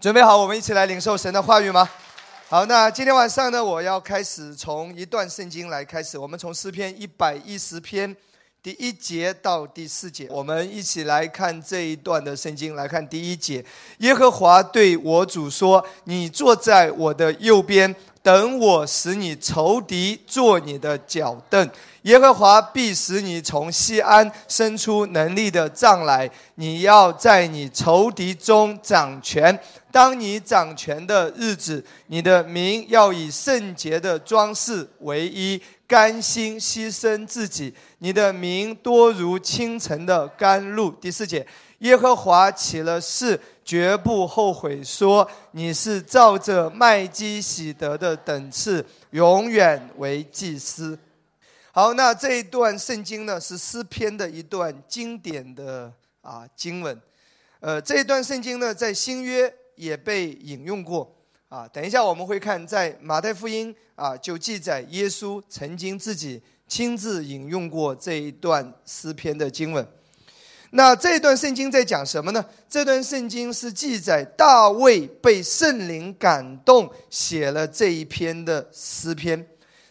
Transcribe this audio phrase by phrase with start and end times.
[0.00, 1.86] 准备好，我们一起来领受神的话语吗？
[2.48, 6.16] 好，那今天晚上呢，我要开始从一段圣经来开始。
[6.16, 8.16] 我们从诗篇一百一十篇
[8.62, 12.74] 第一节到第四节，我们一起来看这一段的圣经。
[12.74, 13.64] 来看第一节：
[14.00, 21.70] 耶和华对我主说：“你坐在我的右边。”等我使你仇敌做你的脚凳，
[22.02, 26.30] 耶和华必使你从西安伸出能力的杖来。
[26.56, 29.58] 你要在你仇敌中掌权。
[29.90, 35.58] 当你掌权的日子，你的名要以圣洁的装饰为衣，
[35.90, 37.74] 甘心牺牲自己。
[37.98, 40.92] 你的名多如清晨的甘露。
[40.92, 41.44] 第四节，
[41.80, 43.40] 耶和华起了誓。
[43.62, 50.98] 绝不后悔，说你是照着麦基喜德的等次，永远为祭司。
[51.70, 57.00] 好，那这一段圣经呢，是诗篇的一段经典的啊经文。
[57.60, 61.08] 呃，这一段圣经呢，在新约也被引用过
[61.50, 61.68] 啊。
[61.68, 69.86] 等一下我们会看，在马太福音啊，就记载耶稣曾经自己亲自引用过这一段诗篇的经文。
[70.70, 72.44] 那这段圣经在讲什么呢？
[72.68, 79.44] 这段圣经是记载大卫被圣灵感动，写了这一篇的诗篇。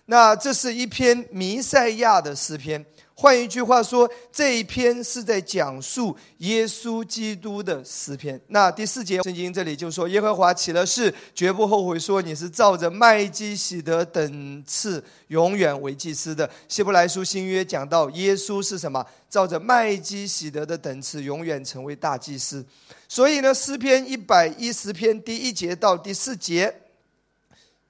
[0.05, 2.83] 那这是一篇弥赛亚的诗篇。
[3.22, 8.39] 换一句话说，这一篇是在讲述耶稣基督的诗篇。
[8.48, 19.06] 那第四节圣经这里就说：“耶和华起了誓，绝不后悔，说你是照着麦基喜德等次永远为祭司的。”希伯来书新约讲到耶稣是什么？
[19.30, 22.66] 照着麦基喜德的等次永远成为大祭司。
[23.09, 26.73] 所以呢，诗篇一百一十篇第一节到第四节，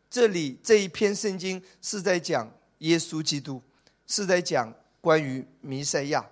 [0.10, 3.62] 这里这一篇圣经是在讲耶稣基督，
[4.08, 4.74] 是在讲。
[5.02, 6.26] 关于弥赛亚，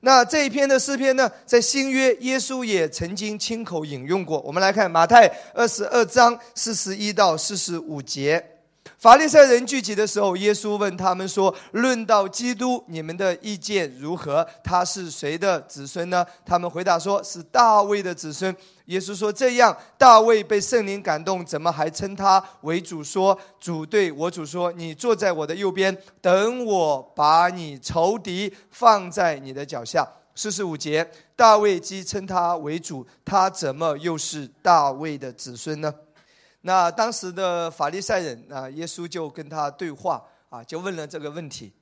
[0.00, 4.40] 那这一篇的诗篇呢，在新约耶稣也曾经亲口引用过。
[4.40, 8.59] 我们来看马太二十二章四十一到四十五节。
[9.00, 14.46] 法利赛人聚集的时候，耶稣问他们说：“论到基督，你们的意见如何？
[14.62, 23.02] 他是谁的子孙呢？”他们回答说：“是大卫的子孙。”耶稣说：“这样，大卫被圣灵感动，怎么还称他为主？
[23.02, 30.06] 说主对我主说：‘你坐在我的右边，等我把你仇敌放在你的脚下。’”
[30.36, 35.90] 四十五节，大卫既称他为主，他怎么又是大卫的子孙呢？
[36.62, 41.72] 那当时的法利赛人啊，耶稣就跟他对话啊，就问了这个问题，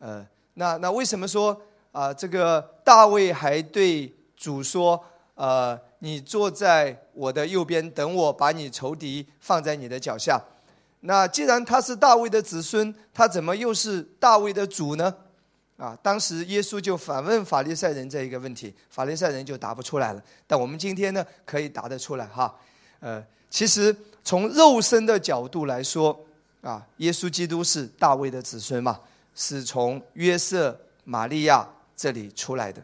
[0.00, 1.58] 呃，那那为什么说
[1.92, 5.02] 啊，这个大卫还对主说，
[5.34, 10.38] 呃，你坐在我的右边，等我把你仇敌放在你的脚下？
[11.00, 15.14] 那既然他是大卫的子孙，他怎么又是大卫的主呢？
[15.78, 20.22] 啊，当时耶稣就反问法利赛人这一个问题，法利赛人就答不出来了。
[20.46, 22.54] 但我们今天呢，可以答得出来哈，
[23.00, 23.96] 呃，其实。
[24.28, 26.14] 从肉身的角度来说，
[26.60, 29.00] 啊，耶稣基督是大卫的子孙嘛，
[29.34, 31.66] 是从约瑟、玛利亚
[31.96, 32.82] 这里出来的，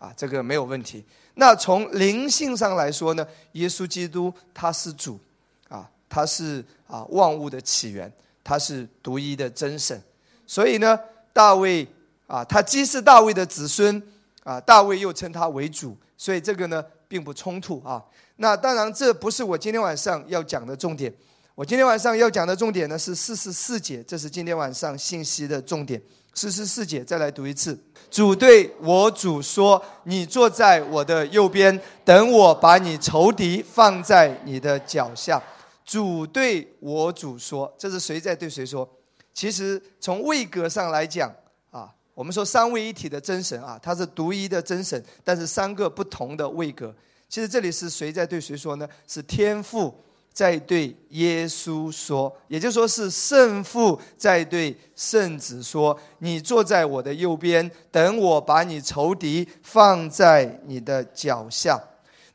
[0.00, 1.04] 啊，这个没有问题。
[1.34, 5.20] 那从灵性上来说呢，耶稣基督他是主，
[5.68, 8.12] 啊，他是啊万物的起源，
[8.42, 10.02] 他是独一的真神。
[10.48, 10.98] 所以呢，
[11.32, 11.86] 大卫
[12.26, 14.02] 啊，他既是大卫的子孙，
[14.42, 18.02] 啊，大卫又称他为主，所以这个呢，并不冲突啊。
[18.36, 21.12] 那当然，这不是我今天晚上要讲的重点。
[21.54, 26.00] 我今天晚上要讲的重点呢是四十四节，这是今天晚上信息的重点。
[26.34, 27.78] 四十四节，再来读一次。
[28.10, 35.40] 主对我主说：“你坐在我的右边，等我把你仇敌放在你的脚下。”
[35.84, 38.88] 主对我主说：“这是谁在对谁说？”
[39.34, 41.30] 其实从位格上来讲
[41.70, 46.94] 啊，我们说三位一体的真神啊，他是独一的真神，但是三个不同的位格。
[47.32, 48.86] 其实这里是谁在对谁说呢？
[49.08, 49.94] 是天父
[50.34, 61.82] 在对耶稣说，也就是说是圣父在对圣子说：“你坐在我的右边，等我把你仇敌放在你的脚下。”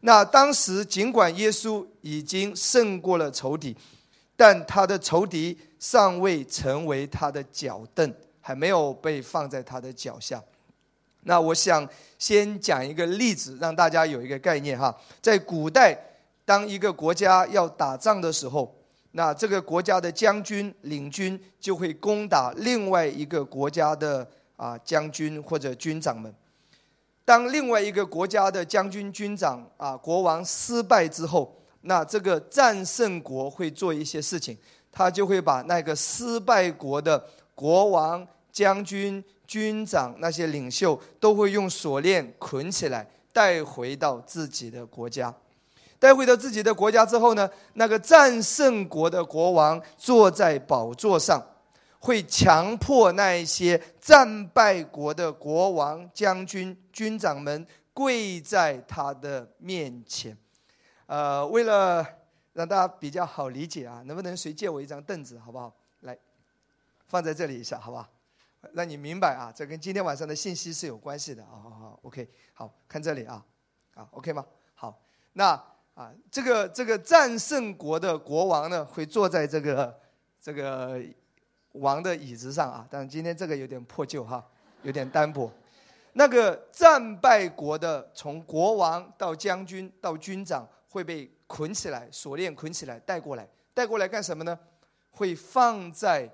[0.02, 3.78] 那当时尽管耶稣已经胜过了仇敌，
[4.36, 8.12] 但他的仇敌尚未成为他的脚凳，
[8.42, 10.44] 还没有被放在他的脚下。
[11.28, 11.86] 那我想
[12.18, 14.96] 先讲一个例子，让大家有一个概念哈。
[15.22, 15.94] 在古代，
[16.46, 18.74] 当一个国家要打仗的时候，
[19.12, 24.26] 那这个国家的将军领军就会攻打另外一个国家的
[24.56, 26.34] 啊将军或者军长们。
[27.26, 34.58] 当另外一个国家的将军、军长啊国王失败之后，那这个战胜国会做一些事情，
[34.94, 37.22] 他就会把那个失败国的
[37.54, 39.22] 国王、将军。
[39.48, 45.34] 军长那些领袖都会用锁链捆起来，带回到自己的国家。
[46.00, 51.44] 带回到自己的国家之后呢，那个战胜国的国王坐在宝座上，
[51.98, 60.38] 会强迫那一些战败国的国王、将军、军长们跪在他的面前。
[61.08, 62.06] 呃，为了
[62.54, 65.74] 让大家比较好理解啊，能不能谁借我一张凳子，好不好？
[66.02, 66.16] 来，
[67.08, 68.08] 放在这里一下，好不好？
[68.74, 71.46] 让你明白啊，这跟今天晚上的信息是有关系的。
[71.46, 73.46] 好好好，OK，好看这里啊，
[73.94, 74.46] 啊，OK 吗？
[74.74, 75.02] 好，
[75.34, 75.62] 那。
[75.98, 80.00] 啊，这个这个战胜国的国王呢，会坐在这个
[80.40, 81.02] 这个
[81.72, 82.88] 王的椅子上啊。
[82.88, 84.48] 但是今天这个有点破旧哈，
[84.84, 85.52] 有点单薄。
[86.14, 94.56] 那个战败国的，从国王到将军到军长，会被捆起来，锁链捆起来，带过来，带过来干什么呢？
[95.10, 96.32] 会放在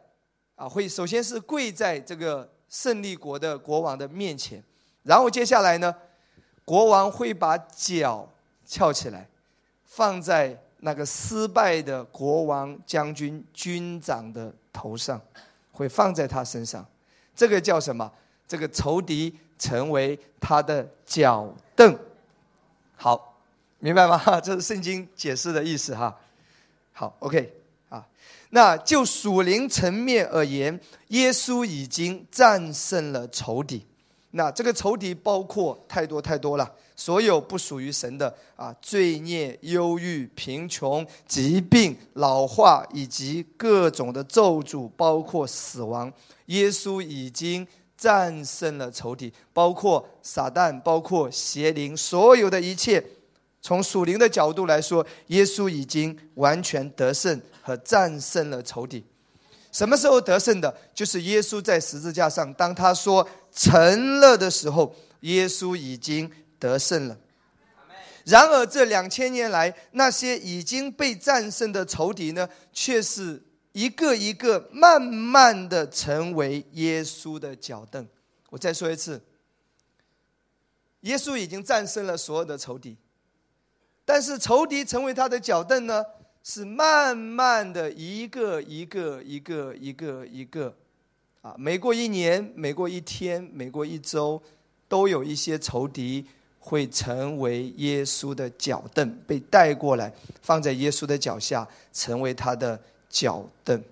[0.55, 4.63] 啊，会首先是跪在这个胜利国的国王的面前，
[5.03, 5.93] 然后接下来呢，
[6.65, 8.27] 国王会把脚
[8.65, 9.27] 翘起来。
[9.85, 15.21] 放在那个失败的国王、将军、军长的头上，
[15.71, 16.83] 会放在他身上，
[17.35, 18.11] 这个叫什么？
[18.47, 21.95] 这个仇敌成为他的脚凳。
[22.95, 23.37] 好，
[23.77, 24.41] 明白吗？
[24.41, 26.19] 这是圣经解释的意思哈。
[26.91, 27.53] 好，OK
[27.89, 28.03] 啊。
[28.55, 33.83] 那就属灵层面而言，耶稣已经战胜了仇敌。
[34.35, 36.71] 那这个仇敌包括太多太多了。
[36.95, 46.13] 所有不属于神的啊，罪孽、忧郁、贫穷、疾病、老化以及各种的咒诅，包括死亡，
[46.45, 47.67] 耶稣已经
[47.97, 53.03] 战胜了仇敌，包括撒旦，包括邪灵，所有的一切，
[53.63, 59.03] 从属灵的角度来说，耶稣已经完全得胜和战胜了仇敌。
[59.71, 60.77] 什么时候得胜的？
[60.93, 66.31] 就是耶稣在十字架上，当他说成了的时候，耶稣已经。
[66.59, 67.17] 得胜了。
[68.23, 73.43] 然而，这两千年来，那些已经被战胜的仇敌呢，却是
[73.73, 78.07] 一个一个慢慢的成为耶稣的脚凳。
[78.49, 79.21] 我再说一次，
[81.01, 82.95] 耶稣已经战胜了所有的仇敌，
[84.05, 86.03] 但是仇敌成为他的脚凳呢，
[86.43, 90.73] 是慢慢的一个一个一个一个一个，
[91.41, 94.41] 啊，每过一年，每过一天，每过一周，
[94.87, 96.25] 都有一些仇敌。
[96.65, 102.79] 会成为耶稣的脚凳，被带过来放在耶稣的脚下，成为他的
[103.09, 103.83] 脚凳。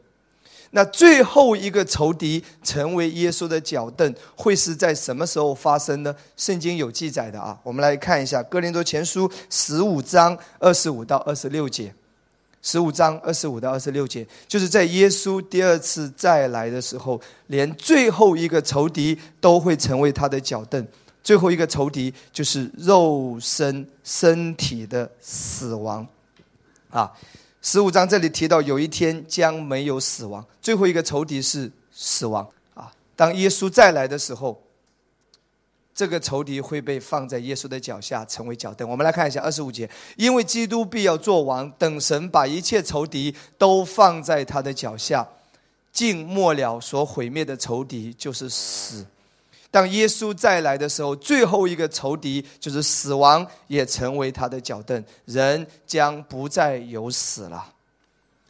[0.72, 6.16] 那最后一个仇敌成为耶稣的脚凳，会是在什么时候发生呢？
[6.36, 11.94] 圣经有记载的啊，我们来看一下《哥林多前书》十五章二十五到二十六节。
[12.64, 20.88] 十五章二十五到二十六节，就是在耶稣第二次再来的时候，连最后一个仇敌都会成为他的脚凳。
[21.24, 26.06] 最后一个仇敌就是肉身身体的死亡，
[26.92, 27.12] 啊，
[27.62, 32.92] 十五章这里提到有一天将没有死亡，最后一个仇敌是死亡啊。
[33.16, 34.60] 当耶稣再来的时候，
[35.94, 38.90] 这个仇敌会被放在耶稣的脚下，成为脚凳。
[38.90, 39.88] 我们来看一下二十五节，
[40.18, 45.28] 因为基督必要做王，等神把一切仇敌都放在他的脚下，
[45.92, 49.06] 尽末了所毁灭的仇敌就是死。
[49.72, 55.02] 当耶稣再来的时候，最后一个仇敌就是死亡，也成为他的脚凳。
[55.24, 57.74] 人将不再有死了，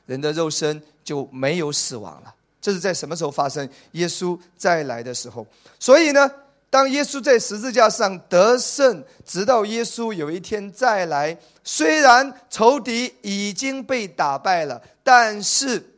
[0.07, 2.33] 人的肉身就没有死亡了。
[2.59, 3.69] 这是在什么时候发生？
[3.91, 5.45] 耶稣再来的时候。
[5.79, 6.27] 所以呢，
[6.71, 15.90] 当耶稣在十字架上得胜，直到耶稣有一天再来，虽然仇敌已经被打败了，但是。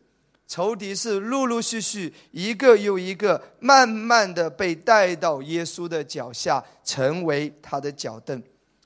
[0.47, 8.41] 仇敌是陆陆续续一个又一个，慢慢的被带到耶稣的脚下，成为他的脚凳，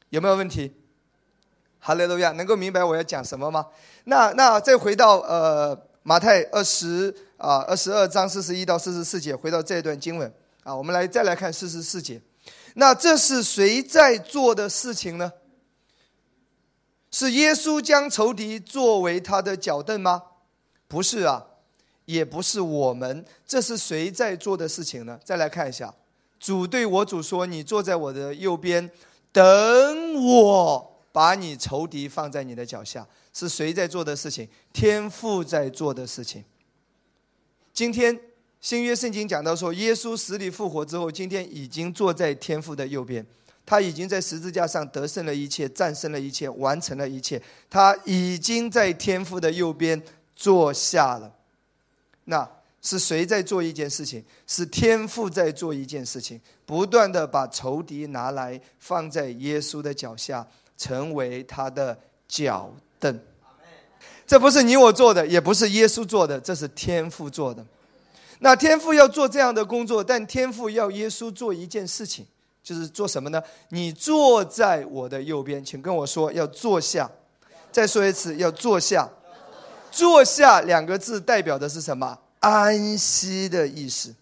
[0.10, 0.72] 有没有问题？
[1.80, 3.66] 哈利路亚，能够明白我要讲什么吗？
[4.06, 10.32] 那那再回到呃马太二十啊二十二章四十一到四十四节，回到这段经文
[10.64, 12.22] 啊，我们来再来看四十四节。
[12.76, 15.34] 那这是谁在做的事情呢？
[17.10, 20.22] 是耶稣将仇敌作为他的脚凳吗？
[20.88, 21.46] 不是啊。
[22.06, 25.20] 也不是我们，这是谁在做的事情呢？
[25.26, 25.94] 再来看一下，
[26.40, 28.90] 主对我主说：“你坐在我的右边，
[29.34, 29.44] 等
[30.24, 34.48] 我把你仇敌放在你的脚下。”是谁在做的事情？
[34.72, 36.46] 天父在做的事情。
[37.74, 38.18] 今天
[38.62, 43.26] 新约圣经讲到说，耶稣死里复活之后，今天已经坐在天父的右边，
[43.66, 50.02] 他已经在十字架上得胜了一切，战胜了一切，完成了一切，他已经在天父的右边
[50.38, 51.34] 坐下了。
[52.26, 52.48] 那
[52.82, 54.24] 是谁在做一件事情？
[54.46, 63.20] 是天父在做一件事情，不断的把仇敌拿来放在耶稣的脚下，成为他的脚凳。
[64.26, 67.66] 这不是你我做的，也不是耶稣做的，这是天父做的。
[68.40, 72.26] 那天父要做这样的工作，但天父要耶稣做一件事情，
[72.62, 73.42] 就是做什么呢？
[73.70, 77.10] 你坐在我的右边，请跟我说要坐下。
[77.72, 79.10] 再说一次，要坐下。
[79.98, 82.20] 坐下两个字代表的是什么？
[82.40, 84.14] 安息的意思。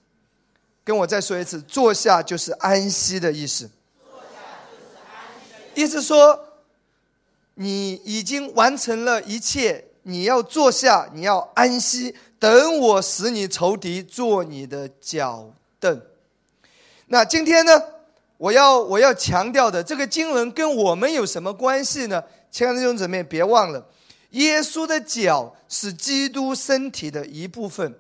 [0.85, 3.69] 跟我再说一次，坐下就是安息的意思。
[5.73, 6.39] 意思说，
[7.55, 9.83] 你已经完成了一切。
[10.03, 15.51] 你要坐下，你要安息，等我使你仇敌做你的脚
[15.81, 16.01] 凳。
[17.07, 17.83] 那今天呢，
[18.37, 22.23] 我要我要强调的这个经文跟我们有什么关系呢？
[22.49, 23.85] 亲爱的弟兄姊妹，别忘了，
[24.35, 27.93] 耶稣的脚是基督身体的一部分。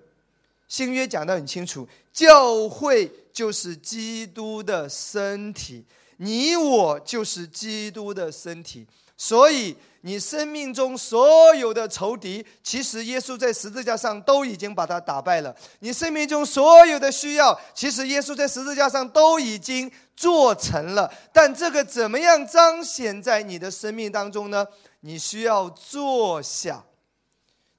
[0.67, 5.83] 新约讲得很清楚，教会就是基督的身体，
[6.17, 8.87] 你我就是基督的身体，
[9.17, 9.75] 所以。
[10.05, 15.55] 你生命中所有的仇敌，其实耶稣在十字架上都已经把它打败了。
[15.79, 21.11] 你生命中所有的需要，其实耶稣在十字架上都已经做成了。
[21.33, 24.63] 但这个怎么样彰显在你的生命当中呢？
[25.05, 26.83] 你需要坐下。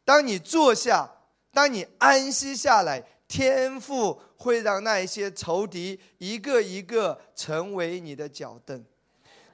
[0.04, 1.11] 当你坐下，
[1.52, 8.85] 当你安息下来，天赋会让那一些仇敌一个一个成为你的脚凳。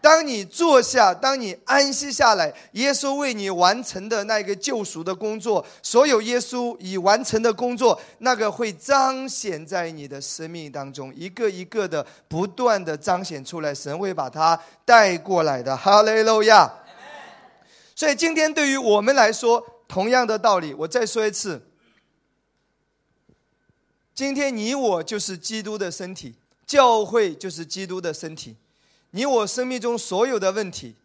[0.03, 15.75] 当你坐下，当你安息下来，耶稣为你完成的那个救赎的工作，所有耶稣已完成的工作，那个会彰显在你的生命当中，一个一个的不断的彰显出来，神会把它带过来的。
[15.75, 16.71] 哈利路亚。
[18.03, 21.63] 所以今天对于我们来说，同样的道理，我再说一次：
[24.13, 26.35] 今天你我就是基督的身体，
[26.67, 28.57] 教会就是基督的身体。
[29.13, 30.97] 你我生命中所有的问题，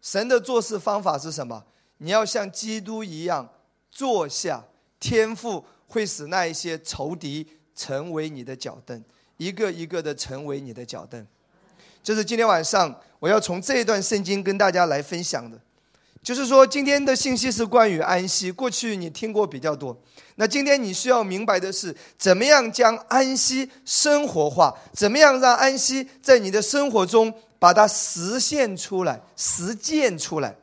[0.00, 1.64] 神的做事方法是什么？
[1.98, 3.48] 你要像基督一样
[3.88, 4.64] 坐下，
[4.98, 9.00] 天赋会使那一些仇敌成为你的脚凳，
[9.36, 11.24] 一个一个的成为你的脚凳。
[12.02, 15.56] 这是今天晚上我要从这一段圣经跟大家来分享的。
[16.22, 18.50] 就是说，今天的信息是关于安息。
[18.50, 19.96] 过去你听过比较多，
[20.36, 24.72] 那今天你需要明白的是，怎么样将安息生活化？
[24.92, 30.54] 怎么样让安息在你的生活中把它实现出来、实践出来？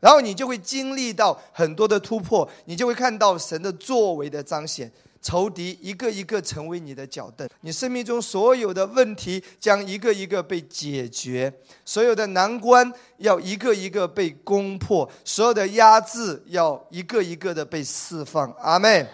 [0.00, 4.90] 然后你就会经历到很多的突破，你就会看到神的作为的彰显。
[5.26, 11.52] 仇敌一个一个成为你的脚凳，你生命中所有的问题将一个一个被解决，
[11.84, 18.48] 所有的难关要一个一个被攻破，所有的压制要一个一个的被释放。
[18.60, 19.04] 阿妹，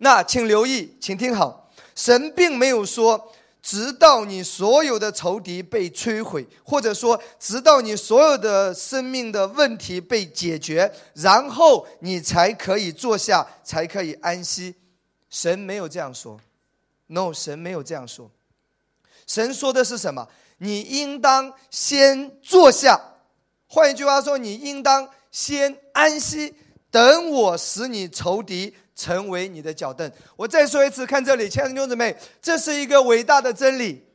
[0.00, 14.74] 那请留意，请听好，神并没有说，直到你所有的仇敌被摧毁，或者说直到你所有的生命的问题被解决，然后你才可以坐下，才可以安息。
[15.30, 16.40] 神没有这样说
[17.08, 18.30] ，no，神没有这样说。
[19.26, 20.26] 神说的是什么？
[20.58, 23.00] 你应当先坐下。
[23.66, 26.54] 换一句话说，你应当先安息，
[26.90, 30.10] 等我使你仇敌成为你的脚凳。
[30.34, 34.06] 我再说一次，看这里，亲爱的弟兄姊妹，这是一个伟大的真理。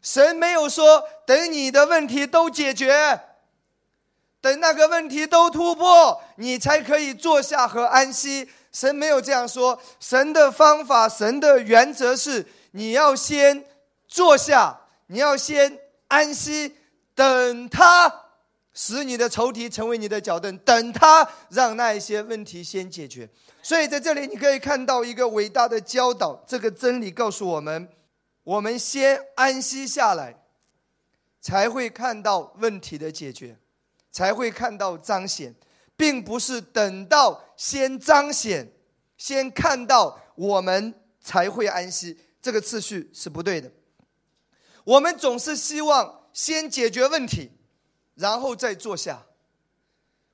[0.00, 3.20] 神没有说等你的问题都解决，
[4.40, 8.48] 等那个问题都突破，你才可以坐下和安息。
[8.74, 13.64] 神没有这样说，神的方法，神的原则是：你要先
[14.08, 15.78] 坐下，你要先
[16.08, 16.74] 安息，
[17.14, 18.12] 等他
[18.72, 23.30] 使你的仇敌成为你的脚凳，等他让那一些问题先解决。
[23.62, 27.88] 所以在这里你可以看到一个伟大的教导，这个真理告诉我们：
[28.42, 30.34] 我们先安息下来，
[31.40, 33.56] 才会看到问题的解决，
[34.10, 35.54] 才会看到彰显。
[35.96, 38.72] 并不是等到先彰显、
[39.16, 43.70] 先看到我们才会安息，这个次序是不对的。
[44.84, 47.50] 我们总是希望先解决问题，
[48.14, 49.24] 然后再坐下。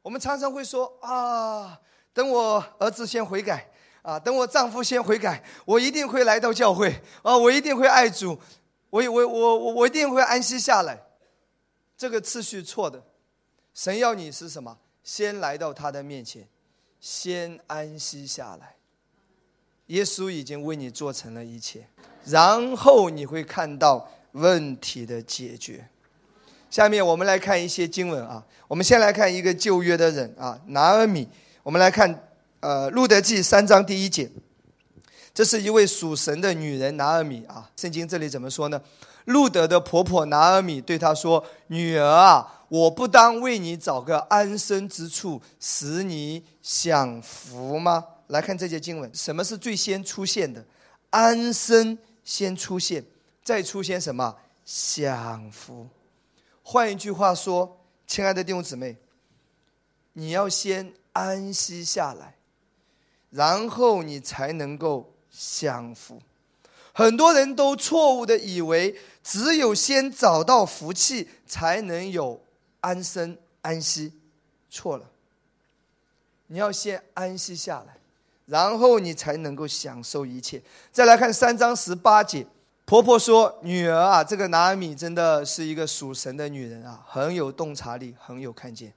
[0.02, 1.79] 我们常常会说：“啊，
[2.12, 3.71] 等我儿子先悔改，
[4.02, 8.38] 啊，等我丈夫先悔改，我一定会来到教会，啊，我一定会爱主，
[8.88, 10.99] 我我我我我一定会安息下来。”
[11.97, 13.05] 这个次序错的。
[13.75, 14.79] 神要你是什么？
[15.02, 16.47] 先来到他的面前，
[17.00, 18.76] 先安息下来。
[19.87, 21.87] 耶稣已经为你做成了一切，
[22.25, 25.88] 然后你会看到问题的解决。
[26.71, 31.26] 下面我们来看一些经文啊，我们先来看一个旧约的人啊，拿尔米。
[31.64, 32.30] 我们来看
[32.61, 34.30] 呃路德记三章第一节，
[35.35, 37.69] 这是一位属神的女人拿尔米啊。
[37.76, 38.80] 圣经这里怎么说呢？
[39.25, 48.07] 路德的婆婆拿尔米对他说：“女儿啊。”我不当为你找个安身之处，使你享福吗？
[48.29, 50.65] 来看这节经文，什么是最先出现的？
[51.11, 53.05] 安身先出现，
[53.43, 54.37] 再出现什么？
[54.65, 55.89] 享福。
[56.62, 58.97] 换一句话说，亲爱的弟兄姊妹，
[60.12, 62.37] 你要先安息下来，
[63.31, 66.21] 然后你才能够享福。
[66.93, 72.41] 很多人都错误的以为，只有先找到福气，才能有
[72.81, 74.13] 安身安息。
[74.73, 75.05] 错了，
[76.47, 77.97] 你要先安息下来，
[78.47, 80.63] 然后你才能够享受一切。
[80.93, 82.47] 再来看三章十八节，
[82.85, 88.93] 婆婆说：“女儿啊，这个拿尔米真的是一个属神的女人啊，很有洞察力，很有看见。”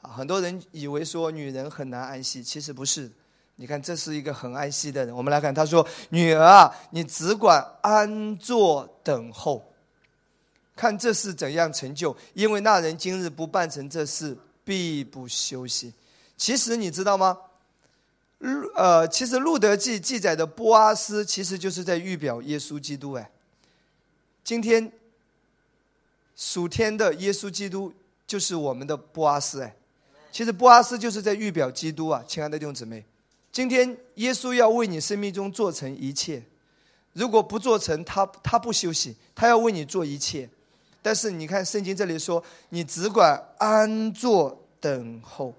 [0.00, 3.10] 啊，很多人以为说女人很难安息，其实不是。
[3.56, 5.14] 你看，这是一个很安息的人。
[5.14, 9.62] 我们来看，他说：“女儿啊，你只管安坐等候，
[10.82, 12.16] 看这是怎样成就。
[12.34, 15.92] 因为那人今日不办成这事，必不休息。”
[16.36, 17.38] 其实你知道吗？
[18.38, 23.12] 路呃，其实《路德记》记载的波阿斯，其实就是在预表耶稣基督。
[23.12, 23.30] 哎，
[24.42, 24.90] 今天
[26.34, 27.94] 属天的耶稣基督
[28.26, 29.60] 就是我们的波阿斯。
[29.60, 29.76] 哎，
[30.32, 33.04] 其实波阿斯就是在预表基督啊，亲爱的弟兄姊妹。
[33.52, 36.42] 今天耶稣要为你生命中做成一切，
[37.12, 40.50] 如果不做成，他他不休息，他要为你做一切。
[41.02, 45.52] 但是你看圣经这里说，你只管安坐等候，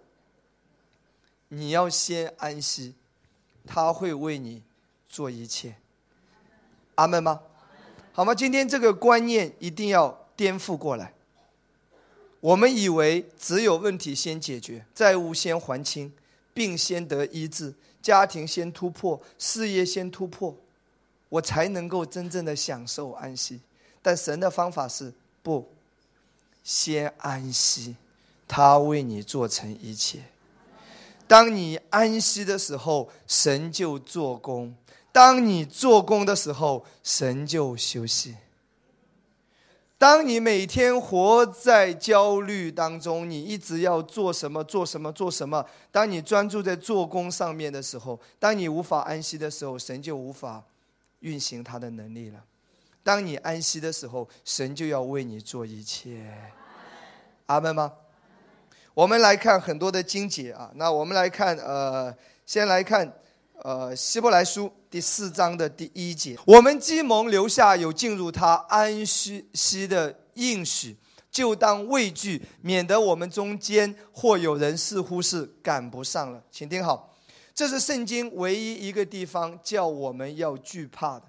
[1.50, 2.95] 你要先安息，
[3.67, 4.63] 他会为你
[5.07, 5.75] 做一切。
[6.95, 7.41] 阿门吗？
[8.13, 8.33] 好吗？
[8.33, 11.13] 今天这个观念一定要颠覆过来。
[12.39, 16.12] 我们以为只有问题先解决，债务先还清。
[16.53, 20.55] 病先得医治，家庭先突破，事业先突破，
[21.29, 23.59] 我才能够真正的享受安息。
[24.03, 25.12] 但神的方法是
[25.43, 25.69] 不，
[26.63, 27.95] 先安息，
[28.47, 30.23] 他为你做成一切。
[31.27, 34.73] 当你安息的时候，神就做工；
[35.12, 38.38] 当你做工的时候，神就休息。
[39.97, 45.65] 当你每天活在焦虑当中，你一直要做什么做什么做什么。
[45.91, 50.62] 当你专注在做工上面的时候，当你无法安息的时候，神就无法
[51.21, 52.43] 运行他的能力了。
[53.03, 56.33] 当你安息的时候，神就要为你做一切。
[57.45, 57.91] 阿门吗？
[58.93, 63.13] 我们来看很多的经节啊，那我们来看呃，先来看。
[63.63, 70.97] 呃，希伯来书第四章的第一节，我们基蒙留下有进入他安息息的应许，
[71.31, 76.43] 就当畏惧，免得我们中间或有人似乎是赶不上了。
[76.51, 77.15] 请听好，
[77.55, 81.25] 这是圣经唯一一个地方叫我们要惧怕的，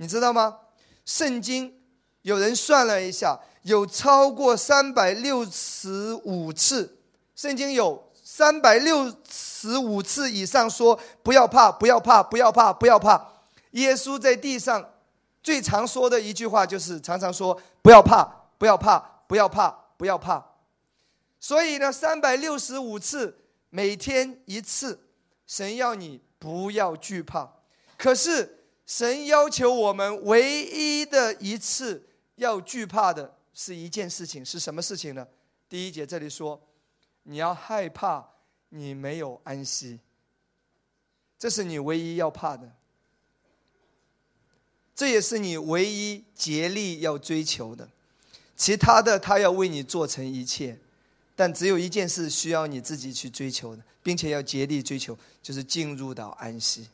[0.00, 0.56] 你知道吗？
[1.04, 1.78] 圣经
[2.22, 6.96] 有人算了一下，有超过三百六十五次，
[7.36, 8.10] 圣经有。
[8.22, 13.28] 三百六十五次以上说不要怕，不要怕，不要怕，不要怕。
[13.72, 14.88] 耶稣在地上
[15.42, 18.24] 最常说的一句话就是常常说不要怕，
[18.56, 20.42] 不要怕，不要怕，不要怕。
[21.40, 23.36] 所以呢，三百六十五次，
[23.68, 24.98] 每天一次，
[25.46, 27.50] 神要你不要惧怕。
[27.98, 28.59] 可是
[28.90, 35.24] 神要求我们唯一的一次要惧怕的是一件事情，是什么事情呢？
[35.68, 36.60] 第一节这里说。
[37.22, 38.26] 你要害怕，
[38.70, 40.00] 你没有安息，
[41.38, 42.72] 这是你唯一要怕的，
[44.96, 47.88] 这也是你唯一竭力要追求的。
[48.56, 50.76] 其他的，他要为你做成一切，
[51.36, 56.88] 但只有一件事需要你自己去追求的，并且要竭力追求，就是进入到安息。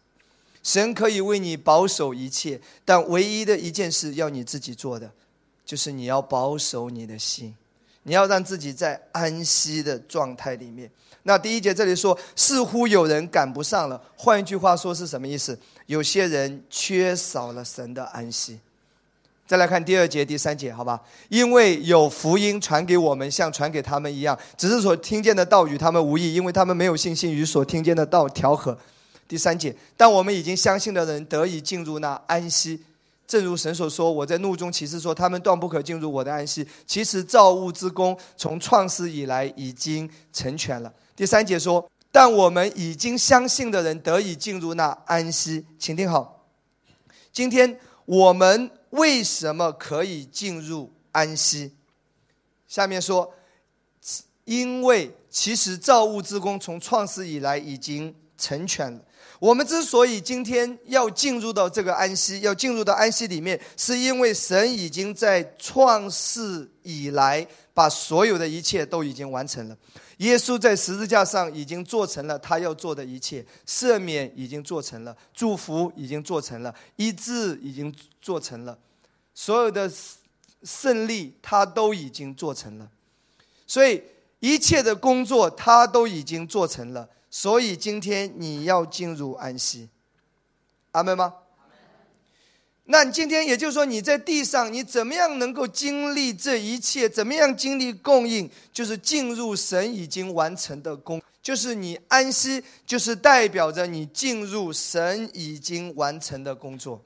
[0.66, 5.08] 神可以为你保守一切，但唯一的一件事要你自己做的，
[5.64, 7.54] 就是你要保守你的心。
[8.02, 10.90] 你要让自己在安息的状态里面。
[11.22, 14.02] 那第一节这里说，似乎有人赶不上了。
[14.16, 15.56] 换一句话说是什么意思？
[15.86, 18.58] 有些人缺少了神的安息。
[19.46, 21.00] 再来看第二节、第三节，好吧？
[21.28, 28.76] 因为有福音传给我们，像传给他们一样，只是所听见的道与他们无异，因为他们没有信心与所听见的道调和。
[29.28, 32.82] 第三节，但我们已经相信的人得以进入那安息。
[33.26, 36.64] 正如神所说，我在怒中启示说，他们断不可进入我的安息。
[36.86, 40.92] 其实造物之功从创世以来已经成全了。
[41.16, 45.66] 第三节说，但我们已经相信的人得以进入那安息。
[45.76, 46.46] 请听好，
[47.32, 51.72] 今天我们为什么可以进入安息？
[52.68, 53.34] 下面说，
[54.44, 59.00] 因为其实造物之功从创世以来已经成全了。
[59.38, 69.76] 我们之所以今天要进入到这个安息，要进入到安息里面，是因为神已经在创世以来把所有的一切都已经完成了。
[70.18, 78.78] 耶稣在十字架上已经做成了他要做的一切，赦免已经做成了，祝福已经做成了，医治已经做成了，
[79.34, 79.92] 所有的
[80.62, 82.88] 胜利他都已经做成了，
[83.66, 84.02] 所以
[84.40, 87.10] 一切的工作他都已经做成了。
[87.30, 89.88] 所以今天你要进入安息，
[90.92, 91.34] 阿门吗？
[92.88, 97.08] 那你今天也就是说你在地上，你怎么样能够经历这一切？
[97.08, 98.48] 怎么样经历供应？
[98.72, 107.04] 就是进入神已经完成的工，就是你安息，就是代表着你进入神已经完成的工作。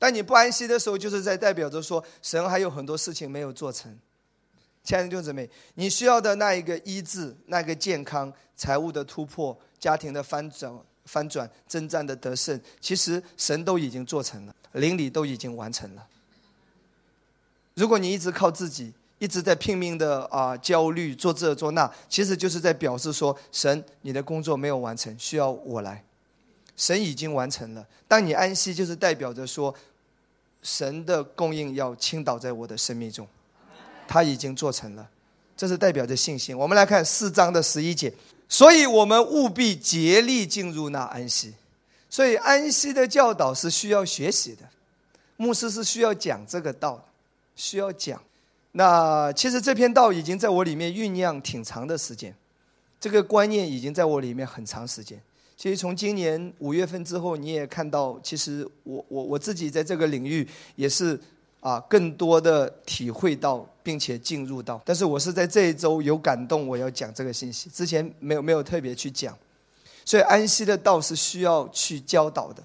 [0.00, 3.96] 当你不安息的时候，就是在代表着说神还有很多事情没有做成。
[4.82, 10.72] 亲爱的弟兄姊妹，你需要的那一个医治、那个健康、财务的突破、家庭的翻转、
[11.04, 16.06] 翻转、征战的得胜，其实神都已经做成了，灵里都已经完成了。
[17.74, 26.04] 如果你一直靠自己，一直在拼命的啊焦虑做这做那，其实就是在表示说，神你的工作没有完成，需要我来。
[26.76, 29.74] 神已经完成了，当你安息，就是代表着说，
[30.62, 33.26] 神的供应要倾倒在我的生命中。
[34.06, 35.08] 他已经做成了，
[35.56, 36.56] 这是代表着信心。
[36.56, 38.12] 我们来看四章的十一节，
[38.54, 41.52] 所以我们务必竭力进入那安息。
[42.08, 44.58] 所以安息的教导是需要学习的，
[45.36, 47.04] 牧师是需要讲这个道，
[47.56, 48.22] 需要讲。
[48.70, 52.32] 那其实这篇道已经在我里面酝酿挺长的时间，
[53.00, 55.20] 这个观念已经在我里面很长时间。
[55.56, 61.20] 其实从今年五月份之后，你也看到，其实我我我自己在这个领域也是。
[61.64, 69.34] 啊，更多的体会到，并且进入到，但是我是在这一周有感动，我要讲这个信息，之前没有没有特别去讲，
[70.04, 72.62] 所以安息的道是需要去教导的，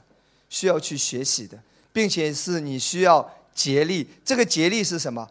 [0.49, 1.57] 需要去学习的，
[1.93, 4.05] 并且是你需要竭力。
[4.25, 5.25] 这个竭力是什么？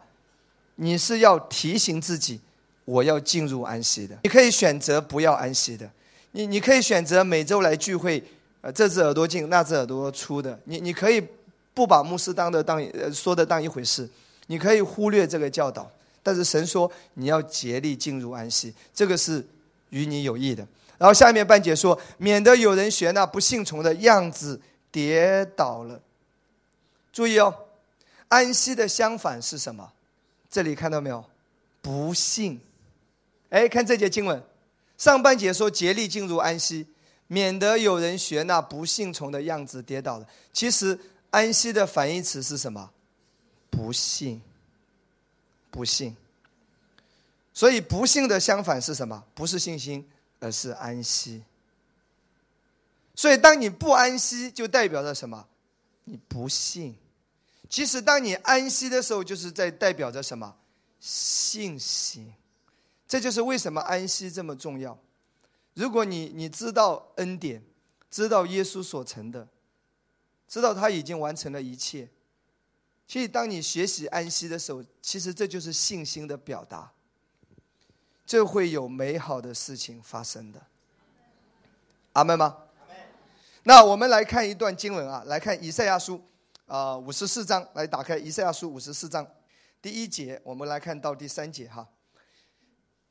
[0.77, 2.39] 你是要提醒自己，
[2.85, 4.17] 我要进入安息的。
[4.23, 5.87] 你可以选择不要安息的，
[6.31, 8.23] 你你可以选择每周来聚会，
[8.61, 11.23] 呃，这只耳朵进，那只耳朵出的，你你可以。
[11.79, 14.05] 不把牧师当的当呃说的当一回事，
[14.47, 15.89] 你可以忽略这个教导，
[16.21, 19.41] 但是神说你要竭力进入安息，这个是
[19.91, 20.67] 与你有益的。
[20.97, 24.59] 然后下面半节说，免得有人学那不信从的样子
[24.91, 25.97] 跌倒了。
[27.13, 27.55] 注意哦，
[28.27, 29.89] 安息的相反是什么？
[30.51, 31.23] 这里看到没有？
[31.81, 32.59] 不信。
[33.51, 34.43] 哎，看这节经文，
[34.97, 36.85] 上半节说竭力进入安息，
[37.27, 40.27] 免得有人学那不信从的样子跌倒了。
[40.51, 40.99] 其实。
[41.31, 42.91] 安息的反义词是什么？
[43.69, 44.41] 不幸。
[45.71, 46.15] 不幸。
[47.53, 49.23] 所以不幸的相反是什么？
[49.35, 50.07] 不是信心，
[50.39, 51.43] 而是安息。
[53.15, 55.45] 所以当你不安息，就代表着什么？
[56.05, 56.95] 你不信。
[57.69, 60.55] 其实当你安息的时候，就是在代表着什么？
[60.99, 62.33] 信心。
[63.07, 64.97] 这就是为什么安息这么重要。
[65.73, 67.63] 如果你你知道恩典，
[68.09, 69.47] 知道耶稣所成的。
[70.49, 72.09] 知道他已经完成了一切，
[73.07, 76.91] 所以当你学习安息的时候，其实这就是信心的表达。
[78.25, 80.61] 这会有美好的事情发生的，
[82.13, 82.57] 阿门吗？
[83.63, 86.19] 那我们来看一段经文啊，来看以赛亚书
[86.65, 89.27] 啊五十四章，来打开以赛亚书五十四章
[89.81, 91.87] 第一节，我们来看到第三节哈。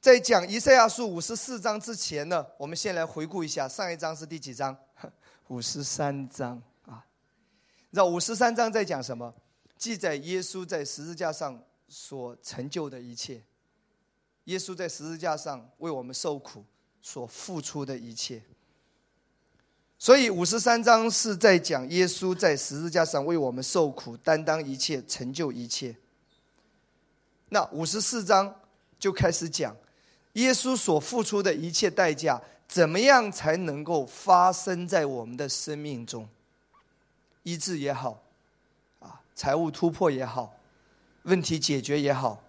[0.01, 4.77] 在讲以赛亚书五十四章之前呢，我们先来回顾一下上一章是第几章？
[5.49, 6.63] 五十三章。
[7.91, 9.35] 那五十三章在讲什么？
[9.77, 13.41] 记载耶稣在十字架上所成就的一切。
[14.45, 16.65] 耶稣在十字架上为我们受苦
[17.01, 18.43] 所付出的一切。
[19.99, 25.95] 所以五十三章是在讲耶稣在十字架上为我们受苦、担当一切、成就一切。
[27.49, 28.55] 那五十四章
[28.99, 29.77] 就开始讲
[30.35, 36.29] 耶稣所付出的一切代价，怎么样才能够发生在我们的生命中？
[37.43, 38.23] 医治也好，
[39.01, 40.55] 啊，财务突破也好，
[41.23, 42.43] 问题解决也好，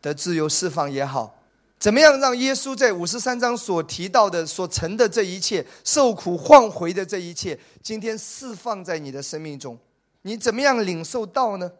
[0.00, 1.34] 得自由释放也好，
[1.78, 9.78] 怎么样让耶稣在五十三章所提到的、所成的这一切受苦换回的这一切，今天释放在你的生命中，
[10.22, 11.70] 你怎么样领受到呢？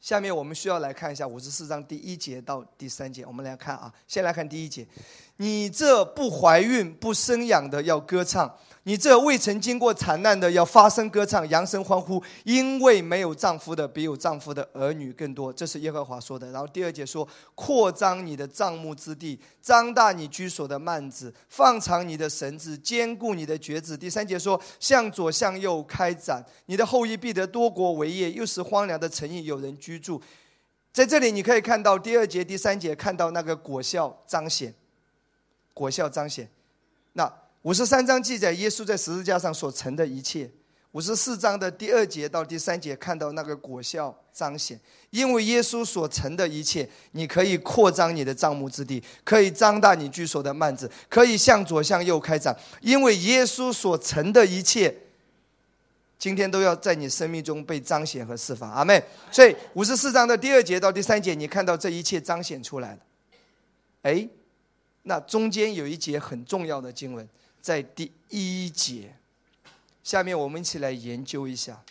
[0.00, 4.86] 下面我们需要来看一下五十四章第一节到第三节，我们来看啊，先来看第一节，
[5.36, 8.56] 你这不怀孕不生养的要歌唱。
[8.84, 15.52] 你这未曾经过惨难的，要发声歌唱，扬声欢呼，因为没有丈夫的比有丈夫的儿女更多。
[15.52, 16.50] 这是耶和华说的。
[16.50, 23.94] 然后第二节说：扩张你的帐幕之地，张大你居所的幔子，放长你的绳子，坚固你的橛子。
[23.94, 30.20] 第三节说：向左向右开展，你的后裔必得多国为业，又是荒凉的城邑有人居住。
[30.90, 34.74] 在这里你可以看到第二节、第三节，看到那个果效彰显，
[35.74, 36.48] 果效彰显。
[37.12, 37.39] 那。
[37.62, 40.50] 五十三章记载耶稣在十字架上所成的一切。
[40.92, 52.56] 五十四章的第二节到第三节看到那个果效彰显，因为耶稣所成的一切，你可以扩张你的帐目之地，可以张大你居所的幔子，可以向左向右开展。
[52.80, 54.92] 因为耶稣所成的一切，
[56.18, 58.68] 今天都要在你生命中被彰显和释放。
[58.72, 62.98] 阿妹，所以五十四章的第二节到第三节，你看到这一切彰显出来了。
[64.02, 64.28] 哎，
[65.02, 67.28] 那中间有一节很重要的经文。
[67.60, 69.14] 在第一节，
[70.02, 71.82] 下面我们一起来研究一下。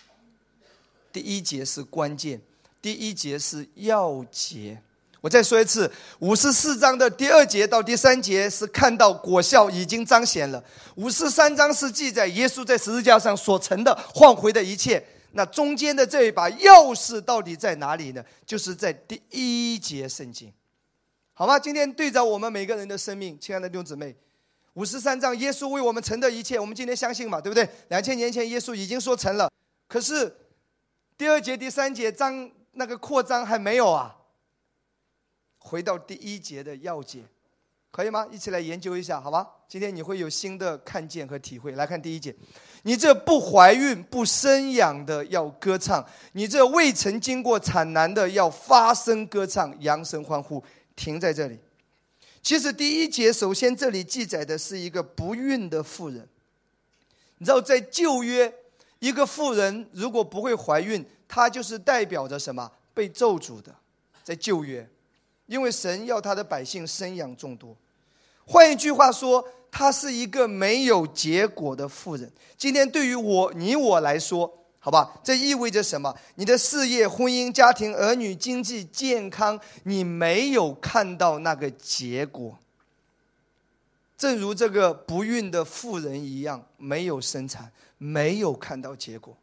[1.12, 2.42] 第一节是关键，
[2.82, 4.82] 第一节是要节。
[5.22, 10.64] 我再说一次，五十四章的第二节到第三节是看到果效已经彰显了；
[10.96, 15.04] 五十三章是记载耶稣在十字架上所成的换回的一切。
[15.34, 18.24] 那中间的这一把钥匙到底在哪里呢？
[18.46, 20.52] 就是在第一节圣经，
[21.34, 21.60] 好吗？
[21.60, 24.16] 今天对照我们每个人的生命，亲爱的弟兄姊妹。
[24.74, 27.42] 五十三章，耶稣为我们成的一切，我们今天相信嘛？
[27.42, 27.68] 对不对？
[27.90, 29.52] 两千年前，耶稣已经说成了。
[29.88, 30.34] 可是
[31.18, 34.16] 第二节、第三节章那个扩张还没有啊。
[35.58, 37.24] 回到第一节的要节，
[37.92, 38.26] 可以吗？
[38.32, 39.46] 一起来研究一下，好吧？
[39.68, 41.74] 今天你会有新的看见和体会。
[41.74, 42.34] 来看第一节：
[42.84, 46.02] 你这不怀孕、不生养的要歌唱；
[46.32, 50.64] 你这未曾经过产难的要发声歌唱，扬声欢呼。
[50.96, 51.60] 停在这里。
[52.42, 56.28] 其实第一节，首先这里记载的是一个不孕的妇人。
[57.38, 58.54] 你知道，在旧约，
[59.00, 62.72] 一个妇人如果不会怀孕，她就是代表着什么？
[62.94, 63.74] 被咒诅的。
[64.24, 64.88] 在旧约，
[65.48, 67.76] 因为神要他的百姓生养众多。
[68.46, 72.32] 换一句话说，她是一个没有结果的妇人。
[72.58, 76.16] 今天对于我、你我来说，好吧，这意味着什么？
[76.36, 82.58] 你的事业、婚姻、家庭、儿女、经济、健康，你没有看到那个结果。
[84.18, 89.36] 正如这个不孕的妇人一样，没有生产，没有看到结果。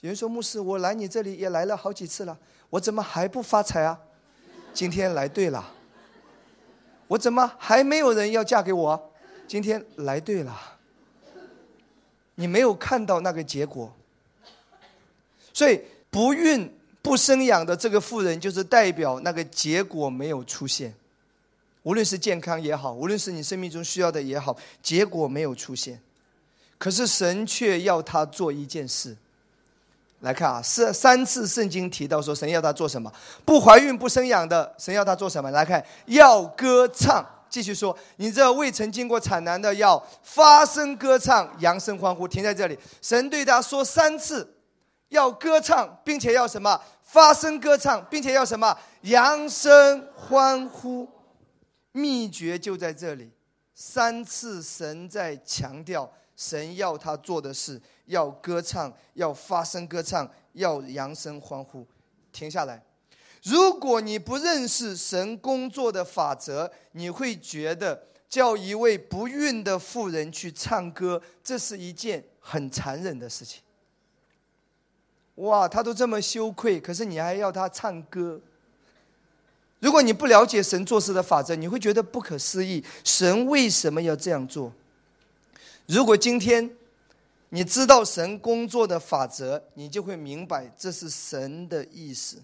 [0.00, 2.38] 有人说：“牧师，我来你这里也来了好几次了，
[2.70, 3.98] 我怎么还不发财啊？”
[4.72, 5.74] 今天来对了。
[7.08, 9.12] 我怎么还没有人要嫁给我？
[9.48, 10.78] 今天来对了。
[12.36, 13.92] 你没有看到那个结果。
[15.52, 20.94] 所以不孕不生养的这个妇人，就是代表那个结果没有出现，
[21.82, 26.00] 无论是健康也好，无论是你生命中需要的也好，结果没有出现。
[26.78, 29.16] 可是神却要他做一件事。
[30.20, 33.10] 来看啊，是三次圣经提到说，神要他做什么？
[33.44, 35.50] 不怀孕不生养的，神要他做什么？
[35.50, 37.24] 来看，要歌唱。
[37.48, 42.28] 继续说，你这未曾经过产难的，要发声歌唱，扬声欢呼。
[42.28, 44.46] 停在这里，神对他说三次。
[45.10, 46.80] 要歌唱，并且要什么？
[47.02, 48.76] 发声歌唱，并且要什么？
[49.02, 51.08] 扬声欢呼。
[51.92, 53.30] 秘诀就在这里。
[53.74, 61.86] 三次神在强调，神要他做的事：要歌唱，要发声歌唱，要扬声欢呼。
[62.32, 62.82] 停下来。
[63.42, 73.62] 如果你不认识神工作的法则，你会觉得叫一位不孕的妇人去唱歌，这是一件很残忍的事情。
[75.40, 78.40] 哇，他都这么羞愧，可是你还要他唱歌？
[79.78, 82.84] 如果你不了解神做事的法则，你会觉得不可思议。
[83.02, 84.72] 神为什么要这样做？
[85.86, 86.70] 如果今天
[87.48, 92.36] 你知道神工作的法则，你就会明白这是神的意思。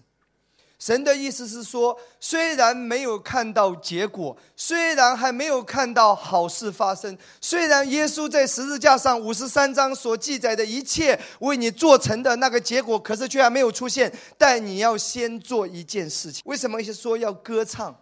[0.79, 14.13] 神的意思是说，虽然没有看到结果，虽然还没有看到好事发生，虽然耶稣在十字架上五十三章所记载的一切为你做成的那个结果，可是却还没有出现。
[14.37, 16.43] 但你要先做一件事情。
[16.45, 17.99] 为什么说要歌唱？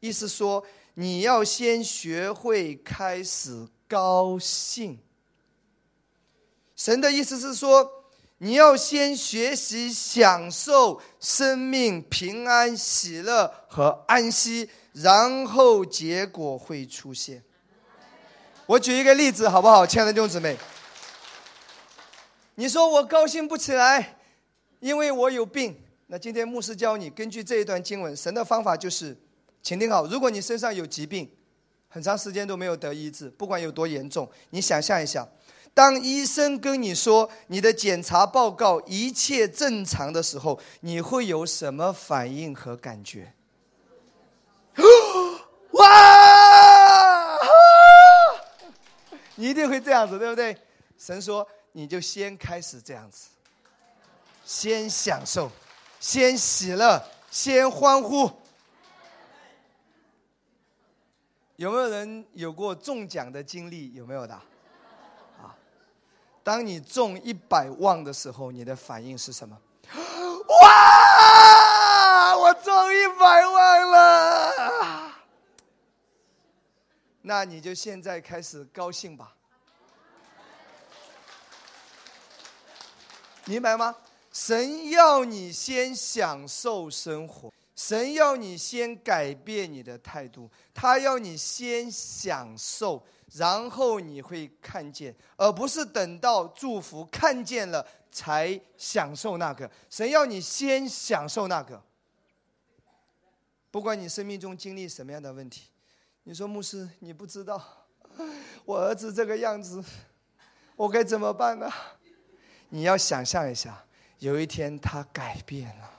[0.00, 4.98] 意思说你要先学会开始高兴。
[6.74, 7.95] 神的意思是说。
[8.38, 17.42] 你要先学习享受生命平安、喜乐和安息，然后结果会出现。
[18.66, 20.56] 我举一个例子好不好，亲爱的弟兄姊妹？
[22.56, 24.18] 你说我高兴不起来，
[24.80, 25.74] 因为我有病。
[26.08, 29.16] 那今天牧师教你，根据这一段经文，神的方法就是，
[29.62, 31.30] 请听好：如果你身上有疾病，
[31.88, 35.26] 很长时间都没有得医治，不管有多严重，你想象一下，
[35.76, 43.34] 当医生跟你说你的检查报告一切正常的时候，你会有什么反应和感觉？
[45.72, 47.38] 哇！
[49.36, 50.56] 你一定会这样子，对不对？
[50.96, 53.28] 神说，你就先开始这样子，
[54.46, 55.50] 先享受，
[56.00, 58.30] 先喜乐，先欢呼。
[61.56, 63.92] 有没有人有过中奖的经历？
[63.92, 64.40] 有没有的？
[66.46, 69.60] 当你中一百万的时候，你的反应是什么？
[70.46, 72.36] 哇！
[72.36, 75.12] 我中一百万了！
[77.22, 79.34] 那你就现在开始高兴吧，
[83.46, 83.96] 明白吗？
[84.32, 87.52] 神要你先享受生活。
[87.74, 99.70] 神要你先改变你的态度，他要你先享受，然后你会看见，而不是等到祝福看见了才享受那个。
[99.90, 101.82] 神要你先享受那个。
[103.70, 105.68] 不管你生命中经历什么样的问题，
[106.22, 107.62] 你说牧师，你不知道，
[108.64, 109.84] 我儿子这个样子，
[110.76, 111.70] 我该怎么办呢？
[112.70, 113.84] 你要想象一下，
[114.20, 115.95] 有一天他改变了。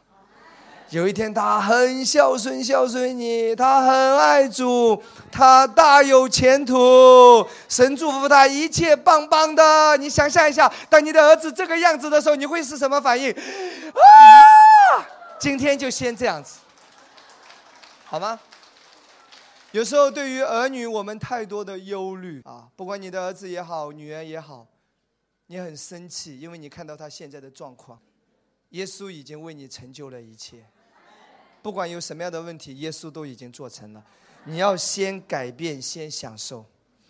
[0.89, 7.45] 有一天，他很孝顺，孝顺你，他很爱主，他大有前途。
[7.67, 9.97] 神祝福他一切棒棒的。
[9.97, 13.29] 你想象一下，当你的儿子这个样子的时候，你会是什么反应？
[13.31, 15.03] 啊！
[15.37, 16.59] 今天就先这样子，
[18.05, 18.39] 好吗？
[19.71, 24.65] 有时候对于儿女，我们太多的忧虑啊，不管你的儿子也好，女儿也好，
[25.47, 27.99] 你很生气，因为你看到他现在的状况。
[28.71, 30.65] 耶稣已经为你成就了一切。
[31.67, 34.01] 不管有什么样的问题，耶稣都已经做成了。
[34.45, 36.63] 你要先改变，先享受。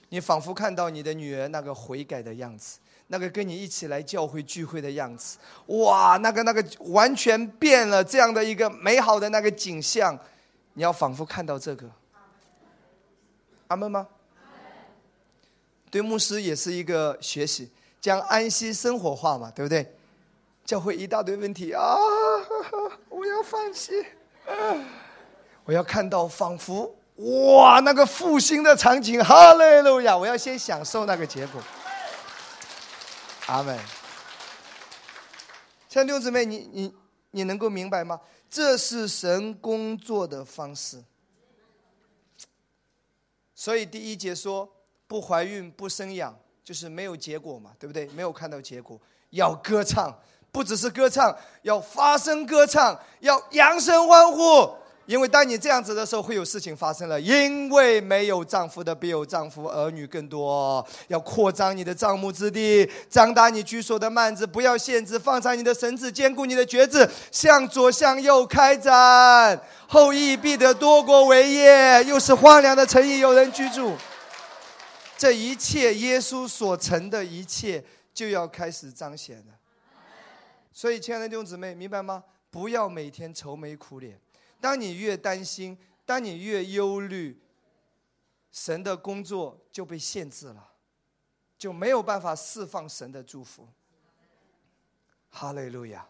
[0.09, 10.17] 你仿佛看到你的女儿那个悔改的样子，那个跟你一起来教会聚会的样子，哇，那个那个完全变了，这样的一个美好的那个景象，
[10.73, 11.87] 你要仿佛看到这个。
[13.67, 14.07] 阿门吗？
[15.91, 17.69] 对牧师也是一个学习，
[18.01, 19.93] 将安息生活化嘛，对不对？
[20.65, 21.95] 教会一大堆问题啊，
[23.07, 23.93] 我要放弃。
[25.65, 30.15] 我要看到仿佛哇那个复兴的场景，哈利路亚！
[30.15, 31.61] 我要先享受那个结果。
[33.47, 33.77] 阿门。
[35.89, 36.93] 像六姊妹，你你
[37.31, 38.19] 你能够明白吗？
[38.49, 41.03] 这是神工作的方式。
[43.55, 44.69] 所以第一节说
[45.07, 48.05] 不怀孕不生养，就是没有结果嘛，对不对？
[48.09, 48.99] 没有看到结果，
[49.31, 50.17] 要歌唱。
[50.51, 54.69] 不只是歌唱，要发声歌唱，要扬声欢呼。
[55.05, 57.21] 因为当你这样子的时候，会有事情发生了。
[57.21, 60.85] 因为没有丈夫的必有丈夫，儿女更多。
[61.07, 69.57] 要扩张你的帐幕之地，张大你居所的幔子，不要限制，放长你的绳子，坚固你的橛子，向左向右开展，
[69.87, 72.03] 后裔必得多国为业。
[72.03, 73.95] 又是荒凉的城邑，有人居住。
[75.17, 77.81] 这一切，耶稣所成的一切，
[78.13, 79.56] 就要开始彰显了。
[80.77, 82.23] 所以，亲爱的弟兄姊妹，明白吗？
[82.51, 84.15] 不要每天愁眉苦脸。
[84.61, 87.41] 当你越担心，当你越忧虑，
[88.51, 90.69] 神的工作就被限制了，
[91.57, 93.67] 就没有办法释放神的祝福。
[95.31, 96.07] 哈利路亚，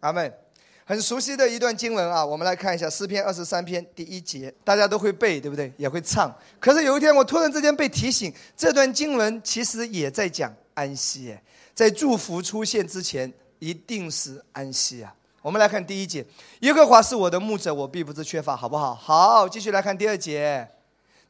[0.00, 0.36] 阿门。
[0.84, 5.72] 很熟悉的一段经文啊，我们来看一下诗篇二十三篇第一节，大家都会背，对不对？
[5.76, 6.36] 也会唱。
[6.58, 11.38] 可是有一天，我突然之间被提醒，这段经文其实也在讲安息。
[11.72, 13.32] 在祝福出现之前。
[13.62, 15.14] 一定是安息啊！
[15.40, 16.26] 我们来看第一节，
[16.62, 18.92] 耶和华是我的牧者，我必不致缺乏，好不好？
[18.92, 20.68] 好，继续来看第二节，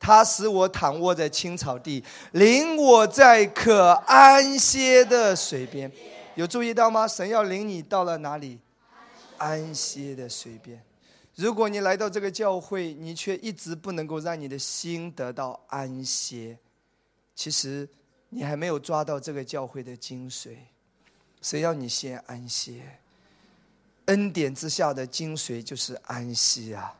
[0.00, 5.92] 他使我躺卧在青草地，领我在可安歇的水边。
[6.34, 7.06] 有注意到吗？
[7.06, 8.58] 神要领你到了哪里？
[9.36, 10.82] 安歇的水边。
[11.34, 16.56] 如果你来到这个教会，你却一直不能够让你的心得到安歇，
[17.34, 17.86] 其实
[18.30, 20.56] 你还没有抓到这个教会的精髓。
[21.42, 22.80] 谁要你先安息？
[24.06, 26.94] 恩典之下的精髓就是安息啊！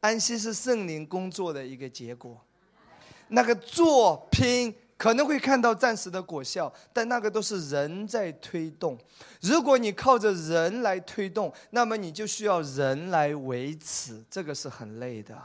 [0.00, 2.40] 安息是圣灵工作的一个结果。
[3.28, 8.96] 那个做拼可能会看到暂时的果效，但那个都是人在推动。
[9.40, 15.36] 如果你靠着人来推动，那么你就需要人来维持，这个是很累的。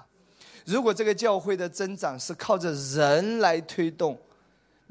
[0.66, 4.18] 如果这个教会的增长是靠着人来推动，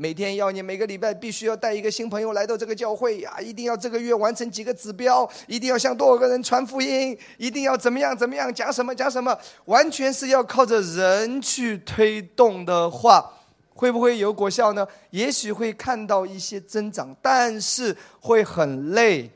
[0.00, 13.30] 每天要你每个礼拜必须要带一个新朋友来到这个教会呀，一定要这个月完成几个指标，一定要向多少个人传福音，一定要怎么样怎么样讲什么讲什么，完全是要靠着人去推动的话，
[13.74, 14.88] 会不会有果效呢？
[15.10, 19.30] 也许会看到一些增长，但是会很累，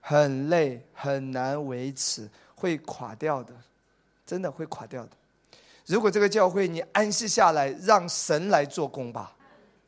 [0.00, 3.54] 很累，很难维持，会垮掉的，
[4.26, 5.10] 真的会垮掉的。
[5.86, 9.35] 如果这个教会你安息下来，让神来做工吧，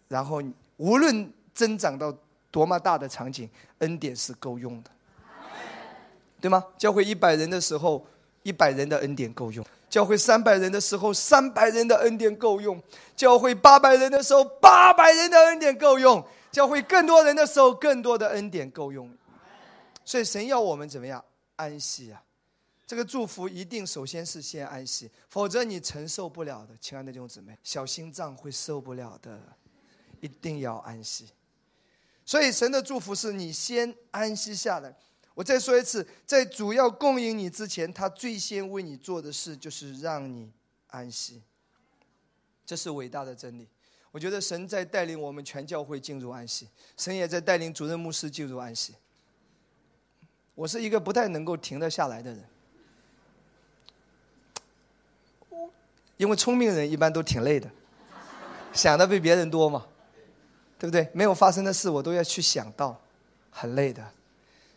[0.09, 0.43] 然后
[0.79, 2.13] 无论增长到
[2.51, 3.49] 多么大的场景，
[3.79, 4.91] 恩典是够用的，
[6.41, 6.65] 对吗？
[6.77, 8.05] 教会一百人的时候，
[8.43, 12.79] 一百人的恩典够用；教会三百人的时候，三百人的恩典够用；
[13.15, 19.11] 教会八百人的时候，八百人的恩典够用；教会更多人的时候，更多的恩典够用。
[20.05, 21.23] 所以神要我们怎么样
[21.57, 22.23] 安息啊？
[22.87, 29.39] 这个祝福一定首先是先安息，否则你承受不了的，亲爱的弟兄姊妹，小心脏会受不了的，
[30.21, 31.29] 一定要安息。
[32.25, 34.95] 所以神的祝福是你先安息下来。
[35.35, 40.53] 我再说一次，在主要供应你之前，他最先为你做的事就是让你
[40.89, 41.43] 安息。
[42.67, 43.69] 这是伟大的真理。
[44.11, 48.95] 我觉得神在带领我们全教会进入安息，神也在带领主任牧师进入安息。
[50.55, 52.45] 我是一个不太能够停得下来的人。
[56.17, 57.71] 因为聪明人一般都挺累的，
[58.73, 59.87] 想的比别人多嘛，
[60.79, 61.09] 对不对？
[61.13, 62.99] 没有发生的事我都要去想到，
[63.51, 64.05] 很累的。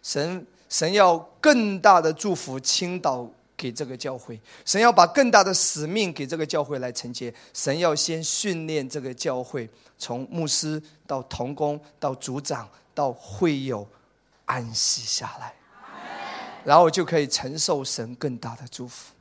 [0.02, 7.32] 神神要更大的祝福倾倒给这个教会，神要把更大的使命给这个教会来承接。
[7.54, 13.88] 神要先训练这个教会，从牧师到童工到组长到会友，
[14.46, 15.54] 安息下来，
[16.64, 19.14] 然后就可以承受神更大的祝福。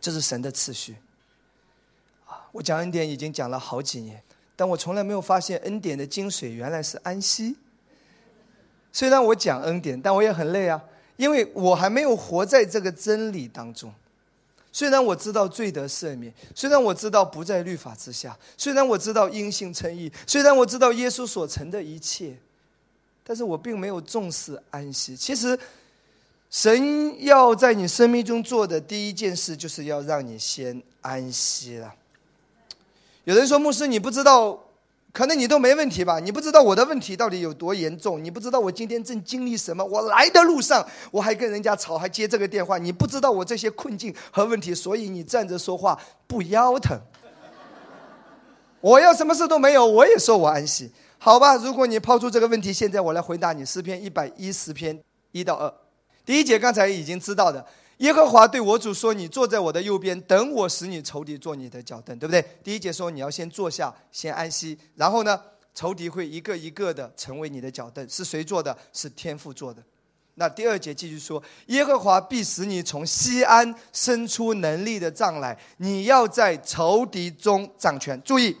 [0.00, 0.96] 这是神的次序。
[2.52, 4.22] 我讲恩典已经讲了好几年，
[4.56, 7.54] 但我从来没有发现恩典的精髓原来是安息。
[8.90, 10.82] 虽然我讲恩典，但我也很累啊，
[11.16, 13.92] 因为我还没有活在这个真理当中。
[14.72, 22.36] 虽然我知道罪得赦免，虽然我知道不在律法之下，虽然我知道因信称义，虽然我知道耶稣所成的一切，
[23.24, 25.16] 但是我并没有重视安息。
[25.16, 25.58] 其实，
[26.50, 31.94] 神要在你生命中做的第一件事，就是要让你先安息了。
[33.26, 34.56] 有人说牧师，你不知道，
[35.12, 36.20] 可能你都没问题吧？
[36.20, 38.22] 你不知道我的问题到底有多严重？
[38.22, 39.84] 你不知道我今天正经历什么？
[39.84, 42.78] 我来的路上，我还跟人家吵，还接这个电话。
[42.78, 45.98] 你不知道我这些困境和问题，所以你站着说话
[46.28, 46.96] 不腰疼。
[48.80, 51.56] 我要什么事都没有，我也说我安息，好吧？
[51.56, 53.66] 如果你抛出这个问题，现在我来回答你。
[53.66, 54.96] 诗篇一百一十篇
[55.32, 55.74] 一到二，
[56.24, 57.66] 第一节刚才已经知道的。
[57.98, 65.40] 耶和华对我主说：“你坐在我的右边，等我使你仇敌坐你的脚凳，对不对？”第一节说你要先坐下，先安息，然后呢，
[65.74, 68.06] 仇敌会一个一个的成为你的脚凳。
[68.06, 68.76] 是谁做的？
[68.92, 69.82] 是天父做的。
[70.34, 78.54] 那第二节继续说：“耶和华必使你从西安生出能力的杖来，你要在仇敌中掌权。”注意，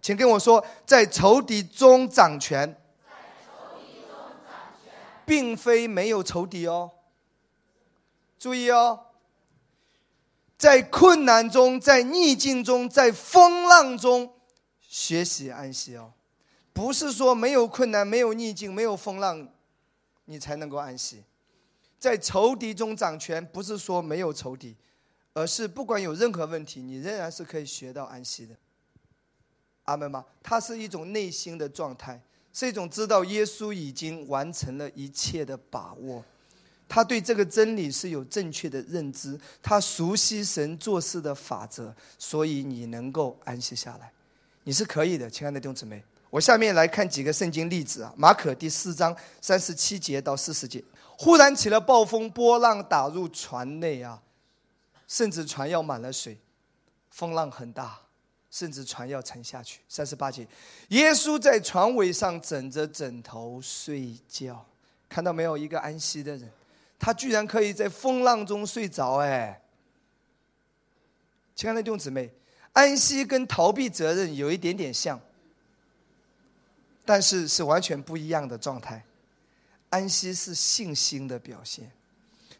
[0.00, 2.76] 请跟我说，在仇敌中掌权，
[5.24, 6.90] 并非没有仇敌哦。
[8.42, 8.98] 注意哦，
[10.58, 14.34] 在困难中，在逆境中，在风浪中
[14.80, 16.12] 学习安息哦，
[16.72, 19.48] 不是说没有困难、没有逆境、没有风浪，
[20.24, 21.22] 你才能够安息。
[22.00, 24.74] 在仇敌中掌权，不是说没有仇敌，
[25.34, 28.56] 而是不管有任何问题，你仍然是可以学到安息的。
[29.84, 30.24] 阿门吗？
[30.42, 32.20] 它是一种内心的状态，
[32.52, 36.24] 是一种知道耶稣已经完成了一切的把握。
[36.94, 44.12] 他对这个真理是有正确的认知，他熟悉神做事的法则，所以你能够安息下来，
[44.64, 46.04] 你是可以的，亲爱的弟兄姊妹。
[46.28, 50.84] 我下面来看几个圣经例子啊，马可第四章三十七节到四十节，
[51.16, 54.20] 忽然起了暴风，波浪打入船内啊，
[55.08, 56.36] 甚至船要满了水，
[57.08, 57.98] 风浪很大，
[58.50, 59.80] 甚至船要沉下去。
[59.88, 60.46] 三十八节，
[60.88, 64.62] 耶稣在船尾上枕着枕头睡觉，
[65.08, 65.56] 看到没有？
[65.56, 66.50] 一个安息的人。
[67.02, 69.60] 他居然可以在风浪中睡着，哎！
[71.56, 72.30] 亲爱的弟兄姊妹，
[72.74, 75.20] 安息跟逃避责任有一点点像，
[77.04, 79.04] 但是是完全不一样的状态。
[79.90, 81.90] 安息是信心的表现，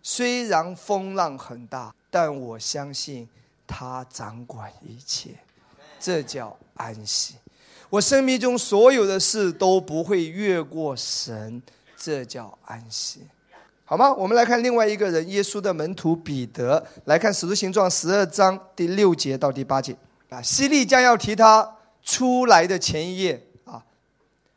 [0.03, 3.29] 虽然风浪很大，但我相信
[3.65, 5.39] 他掌管一切，
[6.01, 7.37] 这叫安息。
[7.89, 11.63] 我生命中所有的事都不会越过神，
[11.97, 13.21] 这叫安息。
[13.85, 14.13] 好吗？
[14.15, 16.83] 我们来看另外一个人，耶稣的门徒彼得。
[17.05, 19.95] 来看《使徒行传》十二章第六节到第八节。
[20.31, 23.85] 啊，希利将要提他出来的前一夜啊，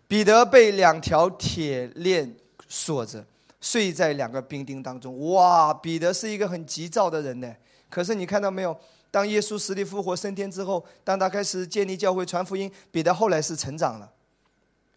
[0.07, 2.33] 彼得被两条铁链
[2.69, 3.25] 锁着，
[3.59, 5.33] 睡在两个兵丁当中。
[5.33, 7.53] 哇，彼得是一个很急躁的人呢。
[7.89, 8.77] 可是你看到没有？
[9.11, 14.09] 当耶稣死里复活升天之后，当他开始建立教会、传福音，彼得后来是成长了，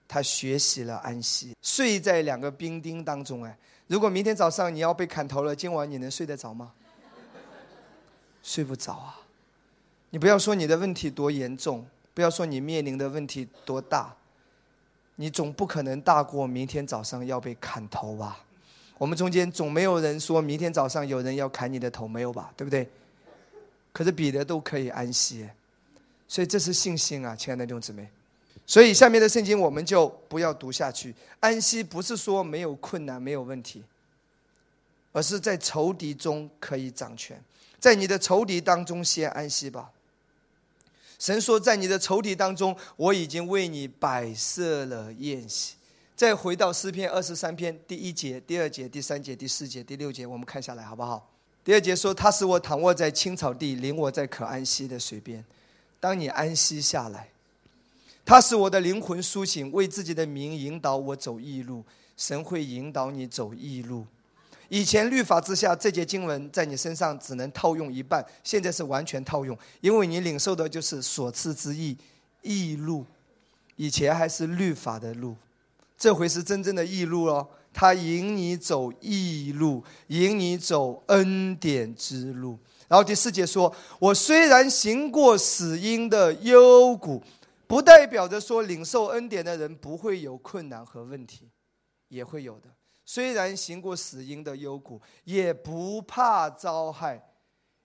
[0.09, 3.45] 他学习了安息，睡在两个兵丁当中。
[3.45, 3.57] 哎，
[3.89, 6.73] 如果明天早上你要被砍头了，今晚你能睡得着吗？
[8.43, 9.21] 睡不着啊！
[10.11, 11.85] 你不要说你的问题多严重，
[12.15, 14.15] 不要说你面临的问题多大，
[15.17, 18.45] 你总不可能大过明天早上要被砍头吧？
[18.97, 22.53] 我们中间总没有人说明天早上有人要砍你的头，没有吧？
[22.57, 22.89] 对不对？
[23.93, 25.49] 可是彼得都可以安息，
[26.27, 28.09] 所以这是信心啊，亲爱的弟兄姊妹。
[28.69, 31.15] 所以下面的圣经我们就不要读下去。
[31.41, 33.83] 安息不是说没有困难、没有问题，
[35.11, 37.43] 而是在仇敌中可以掌权，
[37.81, 39.91] 在你的仇敌当中先安息吧。
[41.19, 45.75] 神说，在你的仇敌当中，我已经为你摆设了宴席。
[46.15, 51.31] 再回到诗篇二十三篇第一节、第二节、第三节、第四节、第六节，我们看下来好不好？
[51.65, 55.45] 第二节说：“他使我躺卧在青草地，领我在可安息的水边。
[55.99, 57.29] 当你安息下来，
[58.29, 61.83] 他使我的灵魂苏醒，为自己的名引导我走义路。
[62.15, 64.05] 神会引导你走义路。
[64.69, 71.97] 以前律法之下，这节经文在你身上只能套用一半，现在是完全套用，因为你领受的就是所赐之义，
[72.43, 73.07] 义路。
[73.77, 75.35] 以前还是律法的路，
[75.97, 82.59] 这回是真正的义路哦。”他引你走义路，引你走恩典之路。
[82.89, 87.23] 然后第四节说：“我虽然行过死荫的幽谷，
[87.69, 91.49] 不代表着说领受恩典的人不会有困难和问题，
[92.09, 92.69] 也会有的。
[93.05, 97.23] 虽然行过死荫的幽谷，也不怕遭害，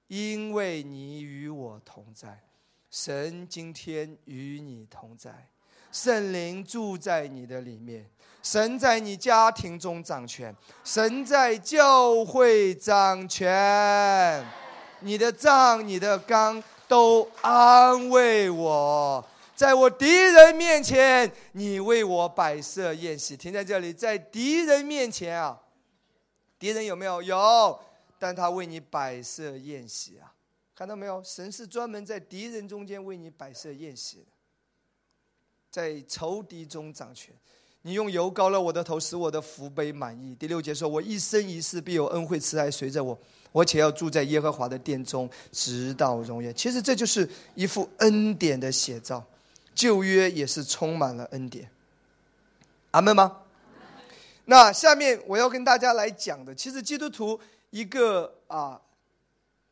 [0.08, 2.42] 因为你与我同在。
[2.90, 5.50] 神今天与你同在，
[5.92, 8.10] 圣灵住在你的里面。”
[8.44, 10.54] 神在你家庭中掌权，
[10.84, 14.46] 神在教会掌权，
[15.00, 19.26] 你的杖、你的纲都安慰我，
[19.64, 23.38] 在我敌人面前，你为我摆设宴席。
[23.38, 25.58] 停在这里，在敌人面前啊，
[26.60, 27.22] 敌人有没有？
[27.22, 27.80] 有，
[28.20, 30.34] 但他为你摆设宴席啊，
[30.76, 31.24] 看到没有？
[31.24, 34.26] 神是专门在敌人中间为你摆设宴席的，
[35.72, 37.34] 在仇敌中掌权。
[37.84, 40.36] 你用油膏了我的头，使我的福杯满意。
[40.36, 43.18] 第六节说：“我一生一世必有恩惠慈爱随着我，
[43.54, 49.26] 我且要住在耶和华的殿中，直到永远。”其实这就是一副恩典的写照，
[49.74, 51.70] 旧约也是充满了恩典。
[52.92, 53.42] 阿门吗？
[54.46, 58.80] 那下面我要跟大家来讲的，其实基督徒一个啊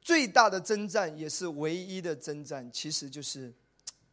[0.01, 3.53] 最大的征战，也是唯一的征战，其实就是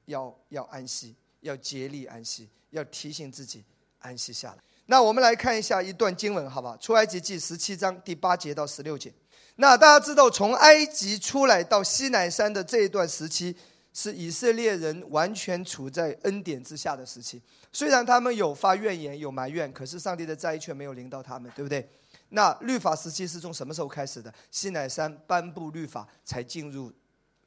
[0.06, 3.64] 要要安息，要竭力安息，要提醒自己。
[4.00, 4.58] 安息下来。
[4.86, 6.78] 那我们来看一下一段经文，好吧？
[6.80, 9.12] 出埃及记十七章第八节到十六节。
[9.56, 13.56] 那大家知道，从埃及出来到西南山的这一段时期，
[13.98, 17.42] 是以色列人完全处在恩典之下的时期。
[17.72, 21.84] 虽然他们有发怨言、有埋怨，可是上帝的灾却没有临到他们，对不对？
[22.28, 24.32] 那律法时期是从什么时候开始的？
[24.52, 26.92] 西乃山颁布律法，才进入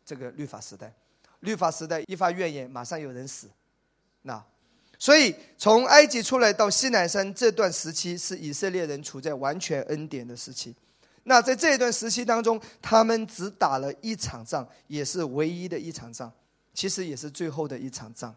[0.04, 0.94] 这个律法时代。
[1.40, 3.48] 律法时代一发怨言，马上有人死。
[4.24, 4.44] 那。
[5.00, 10.76] 所以，从埃及出来到西乃山这段时期，是以色列人处在完全恩典的时期。
[11.24, 16.32] 那在这一段时期当中，他们只打了一场仗，也是唯一的一场仗，
[16.74, 18.36] 其实也是最后的一场仗。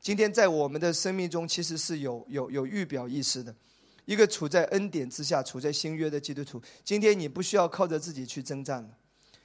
[0.00, 3.54] 今天在我们的生命中，其实是有有有预表意识的。
[4.04, 8.90] 一个处在恩典之下、处在新约的基督徒，今天你不需要靠着自己去征战了，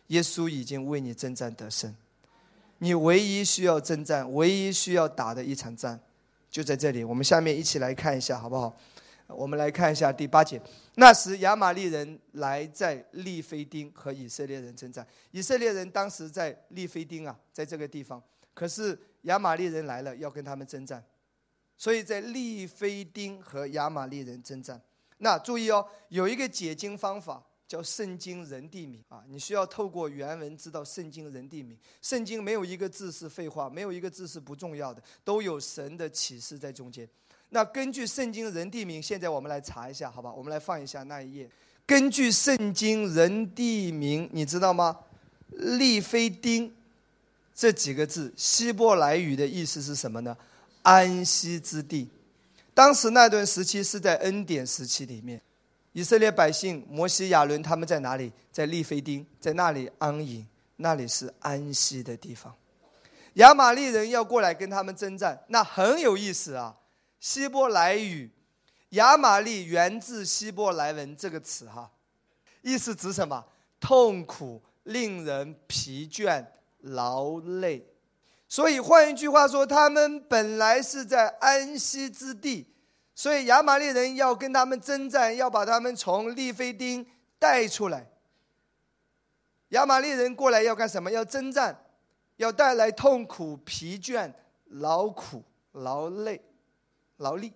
[0.07, 1.95] 耶稣已经为你征战得胜。
[2.79, 5.99] 你唯一需要征战、唯一需要打的一场战。
[6.49, 8.75] 就在这里，我们下面一起来看一下，好不好？
[9.27, 10.61] 我们来看一下第八节。
[10.95, 15.05] 那时亚玛利人来在利非丁和以色列人征战。
[15.31, 18.21] 以色列人当时在利非丁啊，在这个地方。
[18.53, 21.03] 可是亚玛利人来了，要跟他们征战。
[21.77, 24.81] 所以在利非丁和亚玛利人征战。
[25.17, 27.43] 那注意哦，有一个解经方法。
[27.67, 31.77] 叫圣经人地名啊，你需要透过原文知道圣经人地名。
[32.01, 37.05] 圣经没有一个字是废话，没有一个字是不重要的，都有神的启示在中间。
[37.49, 40.31] 那根据圣经人地名，现在我们来查一下，好吧？
[40.31, 41.49] 我们来放一下那一页。
[41.85, 44.97] 根据圣经人地名，你知道吗？
[45.51, 46.75] 利非丁
[47.55, 50.35] 这几个字，希伯来语的意思是什么呢？
[50.81, 52.09] 安息之地。
[52.73, 55.41] 当时那段时期是在恩典时期里面。
[55.93, 58.31] 以色列百姓摩西、亚伦他们在哪里？
[58.51, 60.45] 在利非丁，在那里安营，
[60.75, 62.53] 那里是安息的地方。
[63.35, 66.75] 亚玛利人要过来跟他们征战，那很有意思啊。
[67.19, 68.29] 希伯来语
[68.91, 71.91] “亚玛利”源自希伯来文这个词哈，
[72.61, 73.43] 意思指什么？
[73.79, 76.45] 痛苦、令人疲倦、
[76.79, 77.85] 劳累。
[78.49, 82.65] 所以换一句话说，他们本来是在安息之地，
[83.13, 87.05] 所以亚玛利人要跟他们征战，要把他们从利非丁
[87.37, 88.09] 带出来。
[89.69, 91.11] 亚玛利人过来要干什么？
[91.11, 91.77] 要征战，
[92.37, 94.31] 要带来痛苦、疲倦、
[94.67, 95.43] 劳苦、
[95.73, 96.41] 劳累、
[97.17, 97.53] 劳力。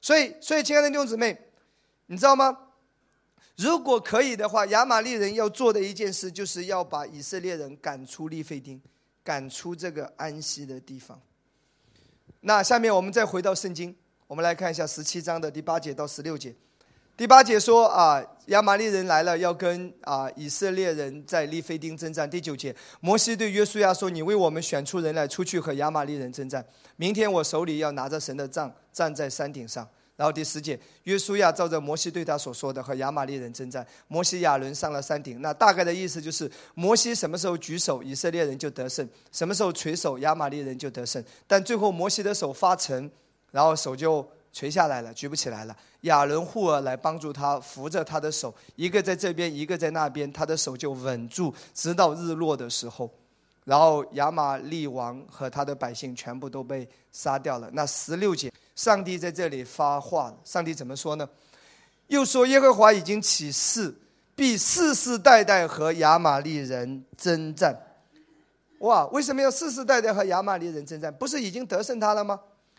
[0.00, 1.38] 所以，所以，亲爱的弟兄姊妹，
[2.06, 2.56] 你知道吗？
[3.56, 8.80] 如果可以的话，亚玛利人要做的一件事，就是要把以色列人赶出利费丁。
[9.24, 11.20] 赶出这个安息的地方。
[12.40, 13.94] 那下面我们再回到圣经，
[14.26, 16.56] 我们来看一下十七章的第八节到十六节。
[17.18, 22.30] 第八节说啊，亚玛利人来了，要跟啊以色列人在利非丁征战。
[22.30, 26.64] 第九节，摩西对约书亚说：“你为我们选出人来，出去和亚玛利人征战。
[26.94, 33.84] 明天我手里要拿着神的杖，站在山顶上。”然后第十节，约书亚照着摩西对他所说的和亚玛利人征战。
[34.06, 35.42] 摩西亚伦上了山顶。
[35.42, 41.24] 那大概的意思就是，摩西什么时候举手，以色列人就得胜；什么时候垂手，亚玛利人就得胜。
[41.48, 43.10] 但最后摩西的手发沉，
[43.50, 45.76] 然后手就垂下来了，举不起来了。
[46.02, 53.10] 亚伦护尔来帮助他，扶着他的手，一个在这边，一个在那边，他的手就稳住，直到日落的时候。
[53.64, 57.68] 然后亚玛利王和他的百姓全部都被杀掉了。
[57.72, 58.50] 那十六节。
[58.74, 60.32] 上帝在这里发话。
[60.44, 61.28] 上帝怎么说呢？
[62.06, 63.92] 又说：“耶和华已经起誓，
[64.36, 67.76] 必世世代代和亚玛利人征战。”
[68.78, 71.12] 哇，为什么要世世代代和亚玛利人征战？
[71.12, 72.38] 不是已经得胜他了吗？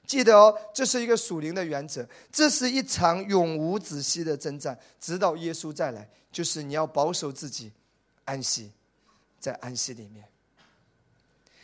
[0.09, 2.03] 记得哦，这是一个属灵的原则。
[2.31, 6.09] 这是一场永无止息的征战，直到耶稣再来。
[6.31, 7.71] 就是你要保守自己，
[8.25, 8.71] 安息，
[9.39, 10.25] 在安息里面。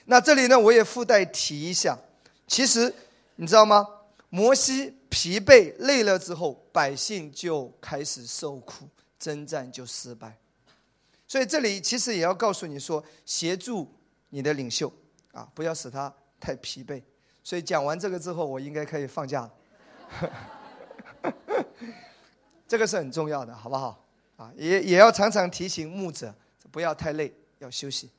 [0.05, 1.97] 那这里呢，我也附带提一下，
[2.45, 2.93] 其实
[3.37, 3.87] 你知道吗？
[4.29, 8.87] 摩西疲惫累了之后，百姓就开始受苦，
[9.17, 10.37] 征战就失败。
[11.27, 13.91] 所以这里其实也要告诉你说，协助
[14.29, 14.93] 你的领袖
[15.31, 17.01] 啊，不要使他太疲惫。
[17.45, 19.53] 所以讲完这个之后，我应该可以放假了。
[22.67, 24.03] 这个是很重要的，好不好？
[24.35, 26.33] 啊，也也要常常提醒牧者，
[26.71, 28.09] 不要太累，要休息。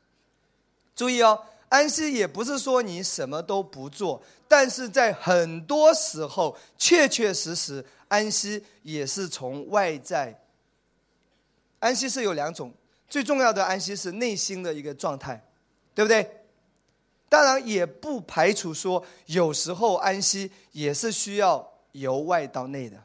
[0.95, 1.39] 注意哦。
[1.69, 10.41] 安息也不是说你什么都不做，但是在很多时候，确确实实安息也是从外在。
[11.81, 12.73] 安息是有两种，
[13.09, 15.45] 最重要的安息是内心的一个状态，
[15.93, 16.36] 对不对？
[17.29, 22.97] 当然也不排除说有时候安息也是需要由外到内的。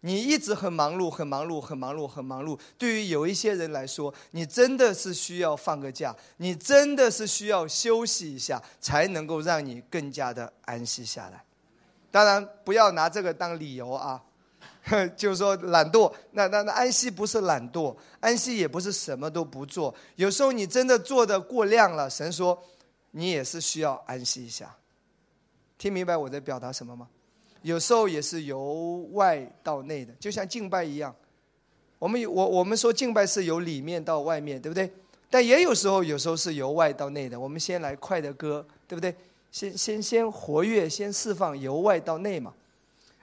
[0.00, 2.56] 你一直很忙碌，很忙碌，很忙碌，很忙碌。
[2.78, 11.44] 对于有一些人来说，你真的是需要放个假，你真的是需要休息一下，才能够让你更加的安息下来。
[12.12, 14.22] 当然，不要拿这个当理由啊，
[15.16, 16.10] 就是说懒惰。
[16.30, 19.92] 那那那安息不是懒惰，安息也不是什么都不做。
[20.14, 22.56] 有时候你真的做的过量了，神说
[23.18, 24.72] 你也是需要安息一下。
[25.76, 27.08] 听明白我在表达什么吗？
[27.62, 31.12] 有时候也是由外到内的，就像敬拜一样。
[31.98, 34.88] 我们我我们说敬拜是由里面到外面，对不对？
[35.28, 37.38] 但也有时候，有时候是由外到内的。
[37.38, 39.12] 我们先来快的歌，对不对？
[39.50, 42.54] 先先先活跃，先释放，由外到内嘛。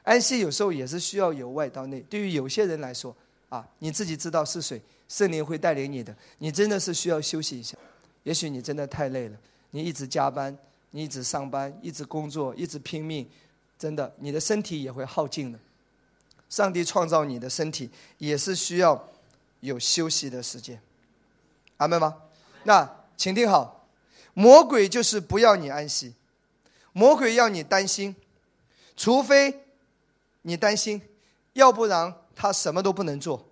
[0.04, 2.02] 安息有时候也是需要由外到内。
[2.02, 3.16] 对于有些人来说，
[3.48, 6.14] 啊，你自己知道是谁，圣灵会带领你的。
[6.40, 7.78] 你真的是需要休息一下。
[8.24, 9.38] 也许你真的太累了，
[9.76, 10.58] 你一直加班，
[10.92, 13.30] 你一直上班，一直工作，一直拼命。
[13.78, 15.60] 真的，你的身体也会耗尽的。
[16.50, 19.10] 上帝创造你的身体也是需要
[19.60, 20.82] 有休息的时间，
[21.76, 22.16] 阿门吗？
[22.64, 23.86] 那请听好，
[24.34, 26.14] 魔鬼就是不要你安息，
[26.94, 28.16] 魔鬼要你担心，
[28.96, 29.60] 除非
[30.44, 31.02] 你担心，
[31.52, 33.46] 要不然他什么都不能做。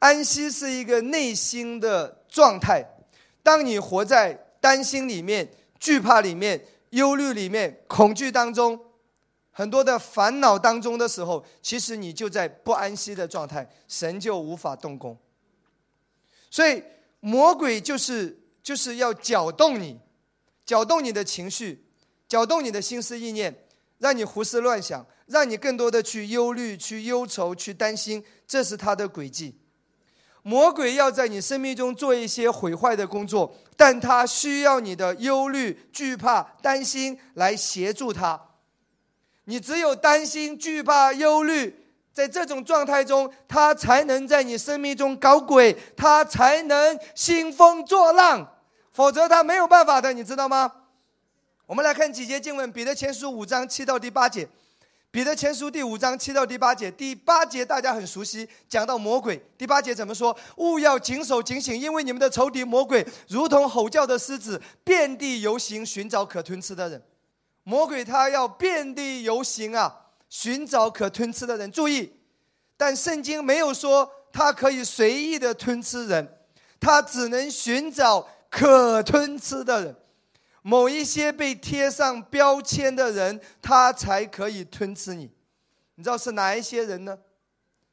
[0.00, 2.84] 安息是一个内心的状态，
[3.42, 5.46] 当你活在担心里面、
[5.78, 8.80] 惧怕里面、忧虑里面、恐惧当中。
[9.50, 15.14] 很多的烦恼当中的时候，其实你就在不安息的状态，神就无法动工。
[16.50, 16.82] 所以
[17.20, 20.00] 魔鬼就是就是要搅动你，
[20.64, 21.84] 搅动你的情绪，
[22.26, 23.66] 搅动你的心思意念，
[23.98, 29.58] 让你胡思乱想，让你更多的去忧虑、去忧愁、去担心，这是他的轨迹。
[30.46, 38.38] 魔鬼要在你生命中做一些毁坏的工作，但他需要你的忧虑、惧怕、担心来协助他。
[39.44, 48.46] 你只有担心、惧怕、忧虑，在这种状态中，他才能在你生命中搞鬼，他才能兴风作浪，
[48.92, 50.70] 否则他没有办法的，你知道吗？
[51.64, 54.44] 我们来看几节经文，《彼得前书》五章七到第八节，
[55.14, 56.90] 《彼得前书》第五章七到第八节。
[56.90, 59.40] 第八节大家很熟悉，讲到魔鬼。
[59.56, 60.36] 第八节怎么说？
[60.56, 67.00] 勿要谨守警醒，因为你们的仇敌魔鬼如同吼叫的狮子，遍地游行，寻找可吞吃的人。
[67.62, 69.94] 魔鬼他要遍地游行啊，
[70.28, 71.70] 寻找可吞吃的人。
[71.70, 72.12] 注意，
[72.76, 76.28] 但圣经没有说他可以随意的吞吃人，
[76.80, 79.96] 他只能寻找可吞吃的人。
[80.66, 85.30] 某一些被贴上标签的人，他才可以吞吃你。
[85.96, 87.18] 你知道是哪一些人呢？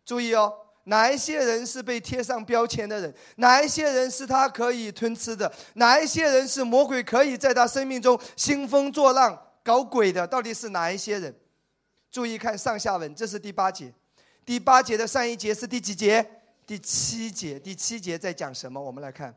[0.05, 0.53] 注意哦，
[0.85, 3.13] 哪一些人是被贴上标签的人？
[3.35, 5.51] 哪一些人是他可以吞吃的？
[5.73, 10.25] 哪一些人是魔鬼可以在他生命中兴风作浪、搞鬼的？
[10.25, 11.35] 到底是哪一些人？
[12.09, 13.93] 注意看上下文，这是第八节。
[14.45, 16.25] 第八节的上一节是第几节？
[16.65, 17.59] 第七节。
[17.59, 18.81] 第七节在讲什么？
[18.81, 19.35] 我们来看。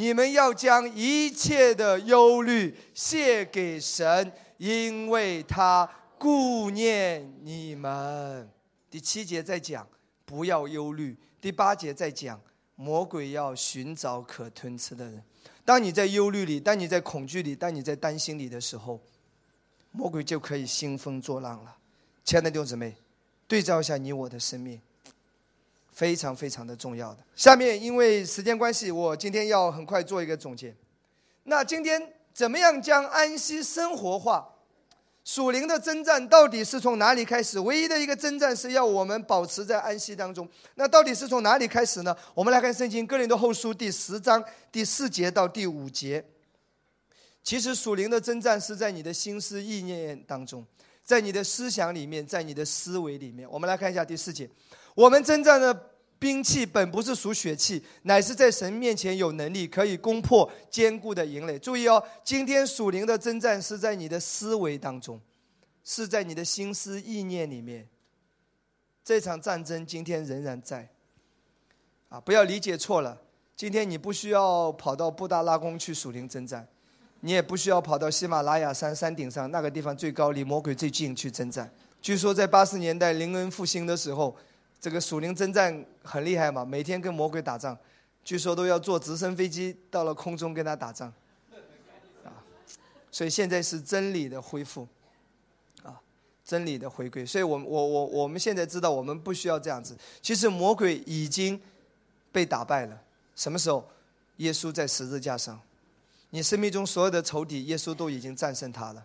[0.00, 5.86] 你们要将一切的忧虑卸给神，因为他
[6.16, 8.48] 顾念你们。
[8.88, 9.86] 第七节在讲
[10.24, 12.40] 不要忧虑，第八节在讲
[12.76, 15.22] 魔鬼要寻找可吞吃的人。
[15.66, 18.98] 当你在忧虑里，当你在恐惧里，当你在担心里的时候，
[19.90, 21.76] 魔鬼就可以兴风作浪了。
[22.24, 22.96] 亲爱的弟兄姊妹，
[23.46, 24.80] 对照一下你我的生命。
[26.00, 27.18] 非常非常的重要的。
[27.36, 30.74] 下面因为时间关系，我今天要很快做一个总结。
[31.42, 32.00] 那今天
[32.32, 34.48] 怎么样将安息生活化？
[35.22, 37.60] 属灵的征战到底是从哪里开始？
[37.60, 40.48] 唯一的一个征战是要我们保持在安息当中。
[40.76, 42.16] 那到底是从哪里开始呢？
[42.32, 44.42] 我们来看圣经哥林多后书第十章
[44.72, 46.24] 第四节到第五节。
[47.42, 50.64] 其实属灵的征战是在你的心思意念当中，
[51.04, 53.46] 在你的思想里面，在你的思维里面。
[53.50, 54.48] 我们来看一下第四节。
[55.00, 55.72] 我们征战的
[56.18, 61.58] 兵器本不是属血气，乃是在神面前有能力，可以攻破坚固的营垒。
[61.58, 65.18] 注意哦，今天属灵的征战是在你的思维当中，
[65.82, 67.88] 是在你的心思意念里面。
[69.02, 70.86] 这场战争今天仍然在。
[72.10, 73.18] 啊，不要理解错了，
[73.56, 76.68] 今天你不需要跑到布达拉宫去属灵征战，
[77.20, 81.72] 你也不需要跑到喜马拉雅山山顶上那个地方最高，离魔鬼最近去征战。
[82.02, 84.36] 据说在八十年代灵恩复兴的时候。
[84.80, 87.76] 这个属灵征战很厉害嘛，每天跟魔鬼打仗，
[88.24, 91.12] 据说都要坐直升飞机到了空中跟他打仗，
[92.24, 92.32] 啊，
[93.10, 94.88] 所以现在是真理的恢复，
[95.82, 96.00] 啊，
[96.44, 97.26] 真理的回归。
[97.26, 99.94] 所以我我我我们现在知道，我们不需要这样子。
[100.22, 101.60] 其实魔鬼已经
[102.32, 102.98] 被打败了。
[103.36, 103.86] 什么时候？
[104.38, 105.60] 耶稣在十字架上，
[106.30, 109.04] 你生命中所有的仇敌，耶稣都已经战胜他了。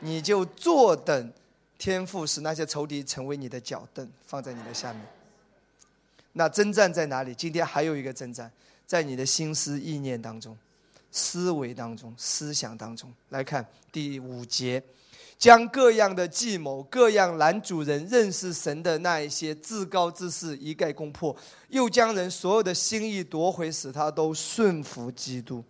[0.00, 1.32] 你就坐等。
[1.78, 5.02] 天赋使那些仇敌成为你的脚凳，放在你的下面。
[6.32, 7.34] 那征战在哪里？
[7.34, 8.50] 今天还有一个征战，
[8.86, 10.56] 在你的心思意念当中、
[11.12, 13.12] 思维当中、思想当中。
[13.28, 14.82] 来看第五节，
[15.38, 21.36] 将各样的计谋、各样男主人认识神的那一些自高之事一概攻破，
[21.68, 25.62] 又将人所有的心意夺回，使他都顺服基督，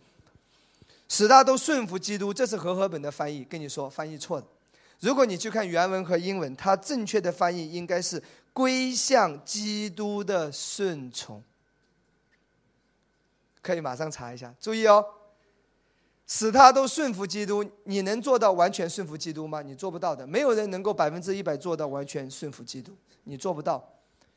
[1.09, 2.33] 使他都顺服基督。
[2.33, 4.47] 这是和合本的翻译，跟你说翻译错的。
[5.01, 8.23] 如果你去看原文和英文，它正确的翻译应该是
[8.53, 11.43] “归向基督的顺从”。
[13.61, 15.05] 可以马上查一下，注意哦，
[16.27, 17.65] 使他都顺服基督。
[17.85, 19.63] 你能做到完全顺服基督吗？
[19.63, 20.27] 你做不到的。
[20.27, 23.83] 没有人能够百分之一百做到完全顺服基督，你做不到。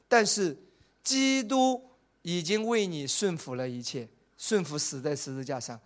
[0.08, 0.58] 但是，
[1.04, 1.82] 基督
[2.22, 5.80] 已经为你顺服了一切，顺服死在十字架上。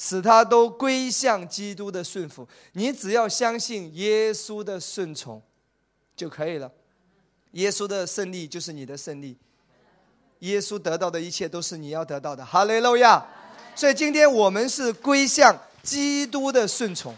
[0.00, 5.42] 使他都归向基督的顺服，你只要相信耶稣的顺从
[6.14, 6.70] 就可以了。
[7.52, 9.36] 耶稣的胜利就是你的胜利，
[10.38, 12.44] 耶稣得到的一切都是你要得到的。
[12.46, 13.26] 哈利路亚！
[13.74, 17.12] 所以今天我们是归向基督的顺从，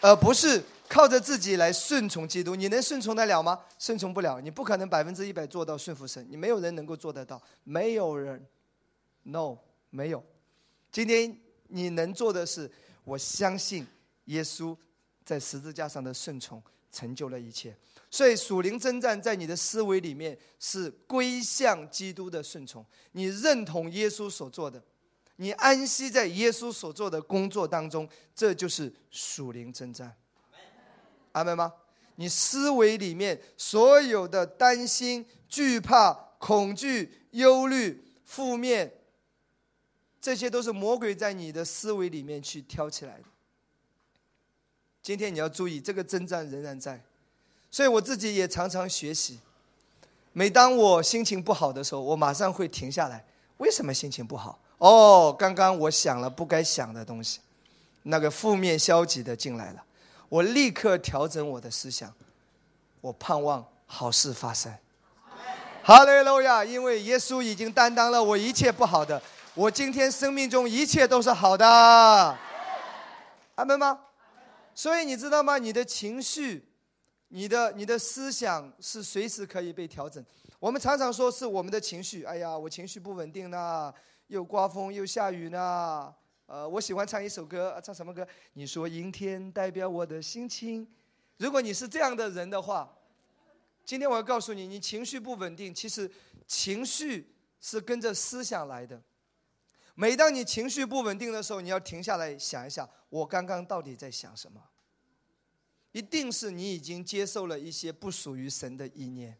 [0.00, 2.56] 而不是靠着自己来顺从基督。
[2.56, 3.60] 你能顺从得了吗？
[3.78, 8.44] 顺从不了，你不可能百分之一百做到顺服神，你没有人能够做得到，没有人
[9.22, 9.56] ，no，
[9.90, 10.24] 没有。
[10.90, 11.47] 今天。
[11.68, 12.70] 你能做的是，
[13.04, 13.86] 我相信
[14.24, 14.76] 耶稣
[15.24, 17.76] 在十字架上的顺从成就了一切。
[18.10, 24.82] 所以属灵征战在你的思维里面是归向基督的顺从，你认同耶稣所做的，
[25.36, 30.16] 你安息在耶稣所做的工作当中，这就是属灵征战。
[31.32, 31.72] 阿门吗？
[32.16, 38.92] 你思维里面所有的担心、惧怕、恐惧、忧虑、负面。
[40.20, 43.24] 这些都是魔鬼在你的思维里面去挑起来的。
[45.02, 47.00] 今天你要注意，这个征战仍然在，
[47.70, 49.38] 所以我自己也常常学习。
[50.32, 53.24] 每当我心情不好的时候，我马上会停下来。
[53.56, 54.58] 为什么心情不好？
[54.78, 57.40] 哦，刚刚我想了不该想的东西，
[58.02, 59.84] 那个负面消极的进来了。
[60.28, 62.12] 我立刻调整我的思想，
[63.00, 64.72] 我盼望好事发生。
[65.82, 66.64] 哈利路亚！
[66.64, 69.20] 因为耶稣已经担当了我一切不好的，
[69.58, 71.66] 我今天生命中一切都是好的。
[73.56, 73.98] 阿门吗？
[74.72, 75.58] 所以你知道吗？
[75.58, 76.64] 你的情绪，
[77.26, 80.24] 你的你的思想是随时可以被调整。
[80.60, 83.92] 我们常常说是我们的情绪，哎呀，我情绪不稳定呢，
[84.28, 86.14] 又刮风又下雨呢。
[86.46, 88.24] 呃，我喜欢唱一首歌，唱什么歌？
[88.52, 90.86] 你说阴天代表我的心情。
[91.36, 92.88] 如果你是这样的人的话。
[93.84, 96.08] 今天我要告诉你，你情绪不稳定，其实
[96.46, 99.02] 情绪是跟着思想来的。
[100.00, 104.62] 每当你情绪不稳定的时候，你要停下来想一想，我刚刚到底在想什么？
[105.90, 109.36] 一定是你已经接受了一些不属于神的意念，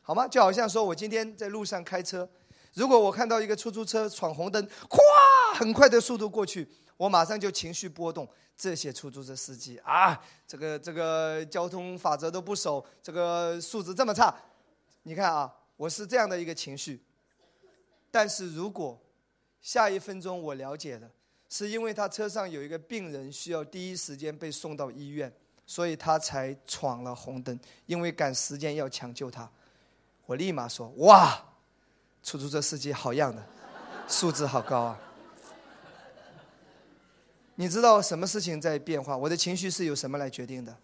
[0.00, 0.26] 好吗？
[0.26, 2.26] 就好像说我今天在路上开车，
[2.72, 4.98] 如果我看到一个出租车闯红灯，咵，
[5.58, 6.66] 很快的速度过去。
[6.96, 8.26] 我马上就情绪波动，
[8.56, 14.34] 这些出租车司机啊，这个这个交通法则都不守，这个素质这么差，
[15.02, 17.04] 你看啊，我是这样的一个情绪。
[18.10, 18.98] 但是如果
[19.62, 21.08] 下一分钟我了解了，
[21.48, 25.32] 是因为他车上有一个病人需要第一时间被送到医院，
[25.64, 29.48] 所以他才闯了红灯，因为赶时间要抢救他。
[30.26, 31.42] 我立马说：哇，
[32.22, 33.42] 出租车司机好样的，
[34.08, 35.00] 素质好高啊！
[37.54, 39.16] 你知道什么事情在变化？
[39.16, 40.76] 我的情绪是由什么来决定的？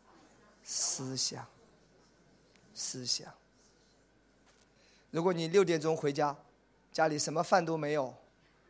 [0.63, 1.45] 思想。
[2.75, 3.33] 思想。
[5.11, 6.37] 如果你六点钟回家，
[6.93, 8.15] 家里什么饭都没有，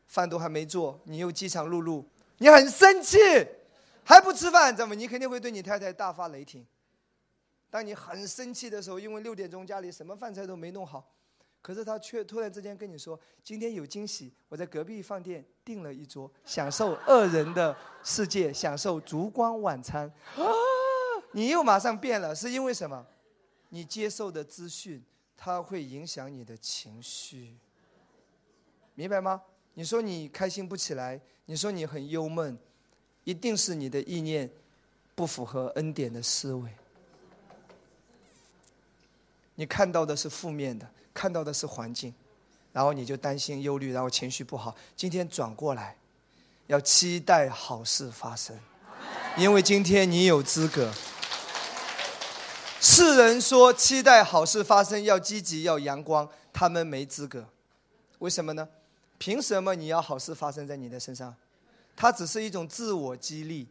[0.09, 2.05] 饭都还没做，你又饥肠辘辘，
[2.39, 3.19] 你很生气，
[4.03, 4.95] 还不吃饭，怎么？
[4.95, 6.67] 你肯定会对你太太大发雷霆。
[7.71, 11.15] 当你很生气的时候，因为六点钟家里什么饭菜都没弄好。
[11.61, 20.11] 可是他却突然之间跟你说：“今天有惊喜，我在隔壁饭店订了一桌，享受二人的世界， 享受烛光晚餐。
[21.33, 23.05] ”！你又马上变了，是因为什么？
[23.69, 25.05] 你接受的资讯，
[25.37, 27.59] 它会影响你的情绪，
[28.95, 29.43] 明白吗？
[29.79, 32.59] 你说你开心不起来，你说你很忧闷，
[33.23, 34.51] 一定是你的意念
[35.15, 36.69] 不符合恩典的思维，
[39.55, 40.85] 你看到的是负面的。
[41.15, 42.13] 看到的是环境，
[42.73, 44.75] 然后你就担心、忧虑，然后情绪不好。
[44.97, 45.97] 今天转过来，
[46.67, 48.59] 要期待好事发生，
[49.37, 50.93] 因为今天你有资格。
[52.81, 57.49] 世人说期待好事发生要积极、要阳光，他们没资格。
[58.19, 58.69] 为什么呢？
[59.19, 61.35] 凭什么你要好事发生在你的身上？
[61.97, 63.67] 它只是一种自我激励，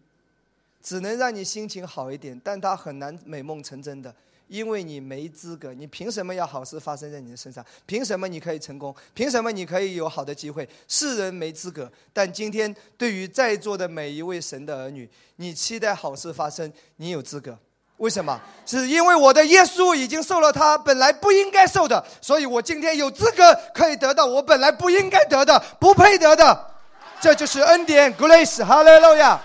[0.83, 4.13] 只能让你心情好一点，但它很难美梦成真的。
[4.49, 7.65] 因为你没资格，你凭什么要好事发生在你的身上？
[7.85, 8.95] 凭什么你可以成功？
[9.13, 10.67] 凭什么你可以有好的机会？
[10.87, 17.59] 世人没资格，但今天对于在座的每一位神的儿女，你期待好事发生，你有资格。
[17.97, 18.39] 为什么？
[18.65, 26.71] 是因为我的耶稣已经受了他本来不应该受的，所以我今天有资格可以得到我本来不应该得的、不配得的。
[27.19, 29.39] 这就是恩典，Grace，哈利路亚，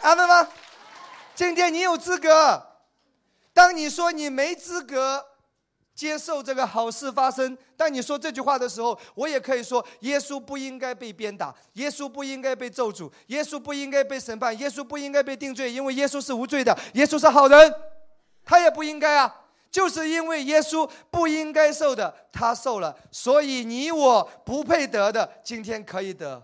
[0.00, 0.48] 阿门吗？
[1.34, 2.62] 今天你有资格。
[3.52, 5.24] 当你说你没资格
[5.96, 17.74] 接受这个好事发生，当你说这句话的时候，我也可以说：耶稣不应该被鞭打，耶稣不应该被咒诅，耶稣不应该被审判，耶稣不应该被定罪，因为耶稣是无罪的，耶稣是好人，
[18.44, 19.34] 他也不应该啊！
[19.70, 26.42] 就是因为耶稣不应该受的，他受了，所以你我不配得的，今天可以得。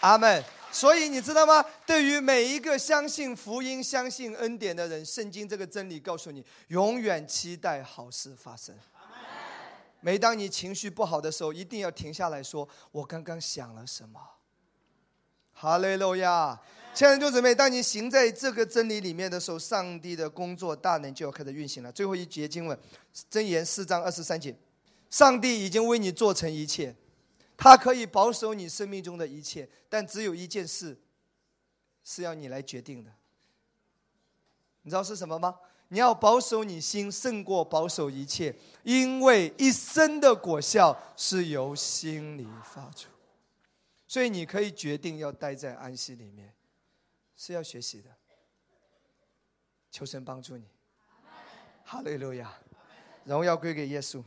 [0.00, 0.44] 阿门。
[0.72, 1.62] 所以你知道吗？
[1.86, 8.74] 对于每一个相信福音、相信恩典的人，圣经这个真理告诉你：永远期待好事发生。
[10.00, 14.18] 每当你情绪不好的时候，一定要停下来说：“我刚刚想了什么？”
[15.52, 16.58] 哈利路亚！
[16.94, 21.92] 亲爱的弟兄姊妹，当你行在这个真理里面的时候，上帝的工作大能就要开始运行了。
[21.92, 22.76] 最后一节经文，
[23.30, 24.56] 箴言四章二十三节：
[25.08, 26.96] 上帝已经为你做成一切。
[27.62, 31.00] 他可以保守你生命中的一切，但只有一件事
[32.02, 33.12] 是要你来决定的。
[34.82, 35.56] 你知道是什么吗？
[35.86, 38.52] 你要保守你心，胜过保守一切，
[38.82, 43.08] 因为一生的果效是由心里发出。
[44.08, 46.52] 所以你可以决定要待在安息里面，
[47.36, 48.10] 是要学习的。
[49.92, 50.66] 求神帮助你。
[51.84, 52.52] 哈利路亚，
[53.24, 54.20] 荣耀归给耶稣。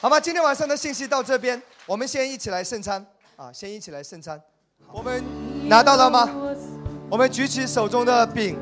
[0.00, 0.20] 好吗？
[0.20, 3.52] 今天晚上的信息到这边，我们先一起来圣餐啊！
[3.52, 4.40] 先一起来圣餐。
[4.92, 5.20] 我们
[5.68, 6.30] 拿到了吗？
[7.10, 8.56] 我们举起手中的饼。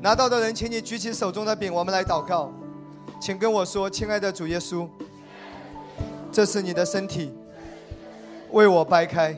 [0.00, 2.52] 拿到的人，请你举起手中的饼，我们来祷告。
[3.20, 4.88] 请跟我说，亲爱的主耶稣，
[6.30, 7.34] 这是你的身体，
[8.52, 9.36] 为我掰开，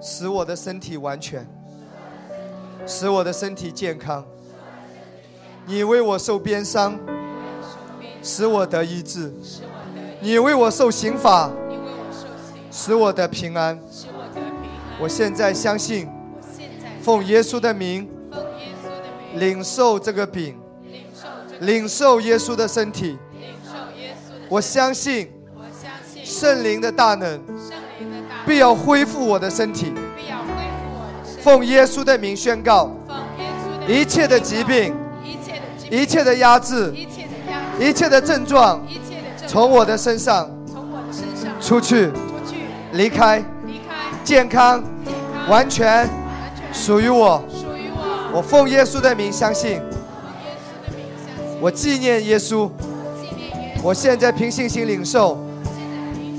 [0.00, 1.46] 使我的身体完全，
[2.86, 4.24] 使我的身体健康。
[5.66, 6.98] 你为我受鞭伤，
[8.22, 9.32] 使我得医治；
[10.20, 11.50] 你为我受刑罚，
[12.70, 13.78] 使我得平安。
[15.00, 16.08] 我现在相信，
[17.02, 18.08] 奉耶稣的名，
[19.34, 20.56] 领受这个饼，
[21.60, 23.18] 领受耶稣的身体。
[24.48, 25.30] 我相信，
[26.24, 27.40] 圣灵的大能
[28.46, 29.92] 必要恢复我的身体。
[31.40, 32.90] 奉耶稣的名宣告，
[33.86, 34.94] 一切的疾病。
[35.90, 36.94] 一切的压制，
[37.78, 38.80] 一切的症状，
[39.46, 40.50] 从我的身上
[41.60, 42.10] 出去，
[42.92, 43.42] 离开，
[44.24, 44.82] 健康，
[45.48, 46.08] 完全
[46.72, 47.42] 属于我。
[48.32, 49.80] 我奉耶稣的名相信，
[51.60, 52.68] 我纪念耶稣。
[53.80, 55.38] 我现在凭信心领受，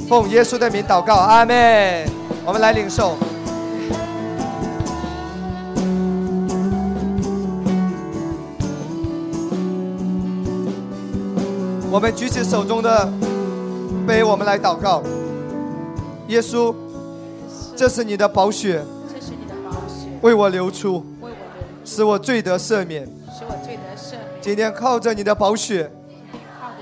[0.10, 2.06] 奉耶稣的名祷告，阿门。
[2.46, 3.18] 我们来领受。
[11.92, 13.12] 我们举起手中的
[14.06, 15.02] 杯，我们来祷告。
[16.28, 16.76] 耶稣，
[17.76, 21.34] 这是你的宝血，这是你的宝血，为我流出，为我流
[21.84, 23.06] 使我罪得赦免。
[23.06, 24.22] 使我罪得赦免。
[24.40, 25.90] 今天靠着你的宝血，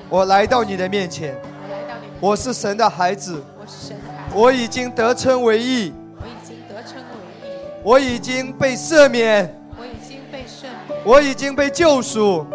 [0.10, 1.40] 我来到你的面前。
[1.42, 6.98] 我来到你，我是神的孩子，我是神的孩子，我已经得称为义，我已经得称
[7.42, 12.46] 为义，我已经被赦免，我已经被赦免，我已经被救赎。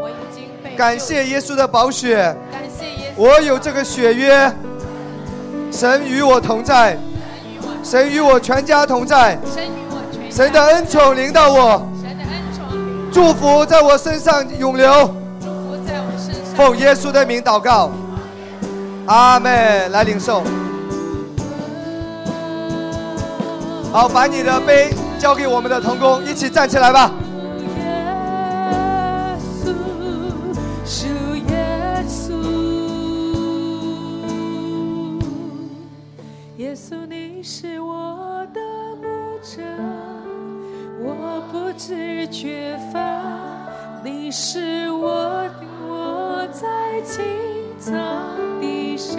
[0.77, 2.17] 感谢耶稣的宝血，
[2.51, 4.53] 感谢耶稣，我有这个血约。
[5.71, 6.99] 神与我同在，
[7.83, 9.39] 神与我全家同在。
[9.55, 12.67] 神与我全家神的恩宠临到我，神的恩宠
[13.13, 15.15] 祝福在我身上永流。
[15.41, 16.55] 祝福在我身上。
[16.55, 17.91] 奉耶稣的名祷告，
[19.07, 19.91] 阿门。
[19.93, 20.43] 来领受。
[23.93, 27.11] 好，把你的杯交给我们的童工，一起站起来吧。
[37.43, 38.61] 你是我的
[39.03, 39.61] 牧者，
[41.03, 43.01] 我不知缺乏，
[44.05, 46.69] 你是我的我在
[47.01, 47.25] 青
[47.81, 47.97] 草
[48.61, 49.19] 地上。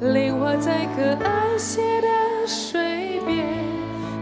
[0.00, 2.08] 领我在可安歇的
[2.46, 3.44] 水边，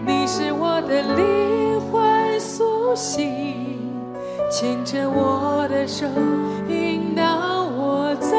[0.05, 3.79] 你是我的灵魂苏醒，
[4.51, 6.09] 牵着我的手，
[6.69, 7.23] 引导
[7.71, 8.37] 我走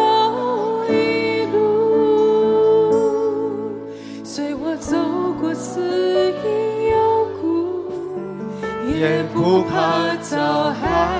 [9.00, 11.20] 也不怕遭害。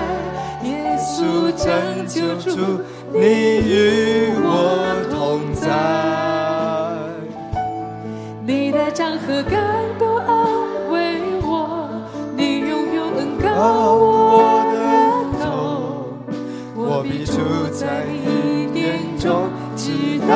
[0.64, 5.68] 耶稣拯救主，你与我同在。
[8.44, 9.60] 你的杖和竿
[9.98, 10.34] 都安
[10.90, 11.88] 慰我，
[12.36, 13.46] 你拥有恩高
[13.94, 14.76] 我的
[15.40, 15.46] 头，
[16.74, 17.38] 我必住
[17.72, 20.32] 在你殿中，直到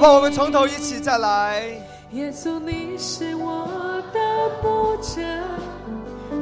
[0.00, 0.06] 己。
[0.06, 1.62] 好吧，我们从头一起再来。
[2.12, 4.18] 耶稣，你是我的
[4.62, 5.20] 牧者，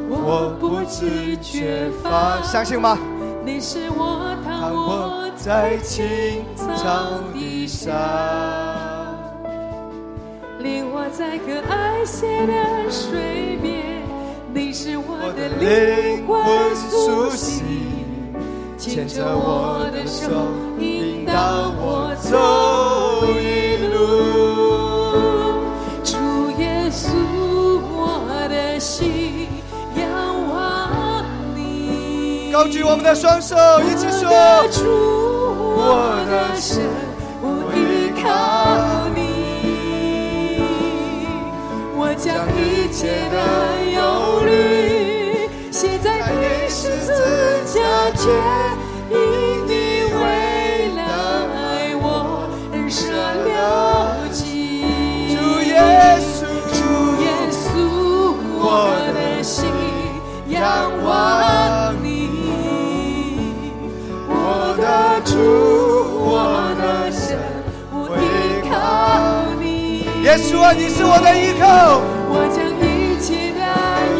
[0.09, 2.97] 我不知缺乏，相信吗？
[3.45, 6.87] 你是我躺躺卧卧在在青青草草
[7.35, 7.97] 地地上上。，
[10.61, 14.03] 领我在可爱些的水边，
[14.55, 17.65] 你是我我的的灵灵魂魂苏苏醒
[18.79, 20.35] 醒，牵着我的手手，
[20.79, 21.33] 引导
[21.81, 22.37] 我走
[32.59, 33.55] 高举我们的双手，
[33.85, 34.29] 一起说。
[34.29, 34.83] 我的主，
[35.79, 36.83] 我的神，
[37.41, 38.27] 我依靠
[39.15, 40.59] 你。
[41.97, 43.39] 我将一切的
[43.95, 47.15] 忧虑写在你十字
[47.65, 47.79] 架
[48.17, 48.27] 前，
[70.61, 72.01] 啊，你是我的依靠。
[72.31, 73.61] 我将一切的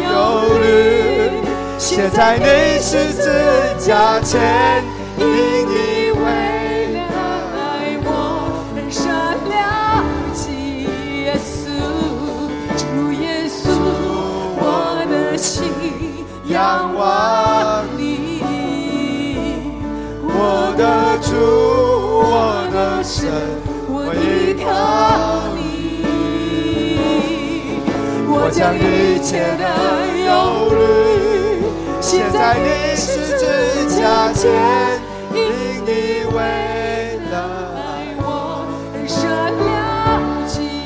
[0.03, 1.45] 忧虑虑
[1.77, 2.45] 写在你
[2.79, 3.29] 十字
[3.77, 4.83] 架前，
[5.17, 5.23] 因
[5.65, 5.98] 你
[28.59, 29.63] 将一切的
[30.27, 31.63] 忧虑
[32.01, 33.45] 写在你十字
[33.87, 34.51] 架前，
[35.33, 35.39] 因
[35.85, 36.41] 你为
[37.31, 37.35] 了
[37.77, 37.79] 爱
[38.17, 40.19] 我，很深了。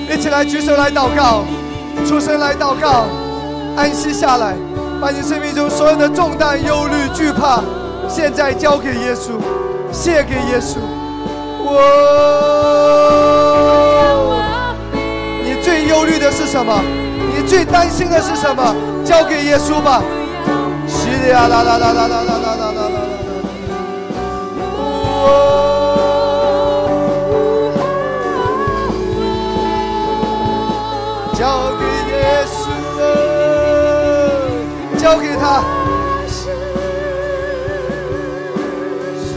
[0.08, 1.46] 一起来举手来祷告，
[2.06, 3.08] 出声来祷告，
[3.76, 4.54] 安息下来，
[5.02, 7.64] 把你生命中所有的重担、忧虑、惧怕，
[8.08, 9.32] 现在交给耶稣，
[9.92, 10.78] 献给耶稣。
[11.66, 11.72] 我，
[15.44, 16.80] 你最忧虑的是什么？
[17.54, 18.76] 最担心的是什么？
[19.06, 20.02] 交给耶稣吧。
[20.88, 22.98] 西里呀啦啦啦啦啦啦啦啦啦啦啦。
[31.36, 32.18] 交给耶
[32.50, 32.66] 稣，
[34.98, 35.62] 交给他。
[36.28, 36.50] 西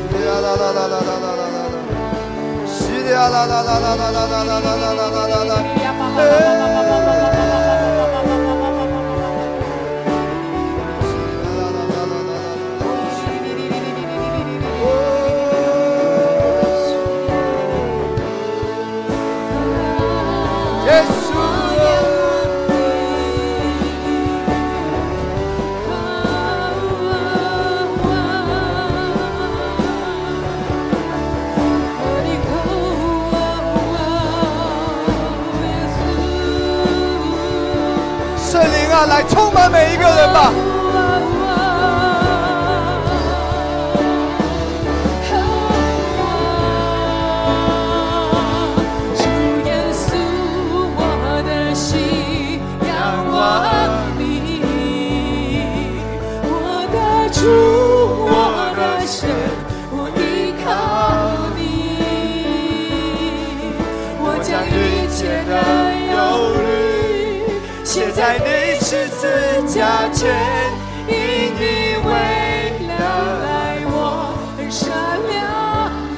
[0.09, 1.69] 里呀啦啦啦啦啦啦啦啦啦，
[2.65, 5.53] 西里呀啦啦啦啦啦啦啦啦啦啦啦啦啦。
[39.57, 40.66] 满每一个人吧。
[70.11, 70.33] 字架前，
[71.09, 71.13] 因
[71.55, 71.61] 你
[72.05, 72.11] 为
[72.87, 72.93] 了
[73.45, 73.47] 爱
[73.87, 73.95] 我
[74.57, 75.35] 很深了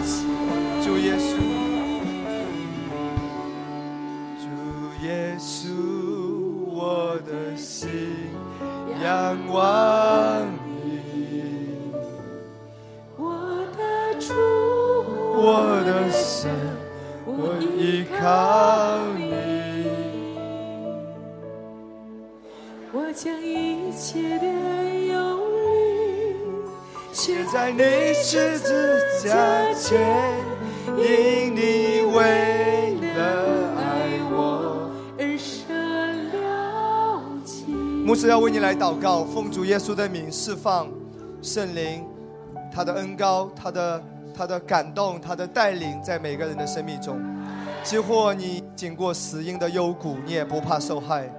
[0.04, 0.08] 解。
[0.84, 1.30] 主耶稣，
[4.38, 4.44] 主
[5.04, 5.08] 耶
[5.38, 5.72] 稣，
[6.70, 6.78] 我
[7.26, 7.88] 的心
[9.02, 9.06] 仰
[9.48, 9.56] 望
[10.84, 11.92] 你，
[13.16, 13.24] 我
[13.76, 13.80] 的
[14.20, 14.34] 主，
[15.34, 15.46] 我
[15.84, 16.50] 的神，
[17.24, 17.32] 我
[17.76, 18.22] 依靠
[24.10, 24.46] 切的
[25.04, 26.34] 忧虑
[27.12, 27.82] 写在你
[28.14, 30.00] 十字架前，
[30.96, 34.90] 因你为了爱我。
[35.18, 37.66] 而深了解。
[38.06, 40.88] 牧师要为你来祷告，奉主耶稣的名释放
[41.42, 42.02] 圣灵，
[42.72, 44.02] 他的恩高，他的
[44.34, 47.20] 他的感动，他的带领，在每个人的生命中。
[47.84, 51.30] 即或你经过死荫的幽谷，你也不怕受害。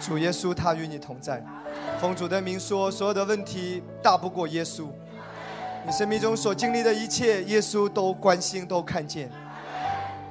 [0.00, 1.42] 主耶稣他与你同在。
[2.00, 4.86] 奉主的名说，所有的问题大不过耶稣。
[5.86, 9.30] 你生命中所经历的一切，耶稣都关心，都看见。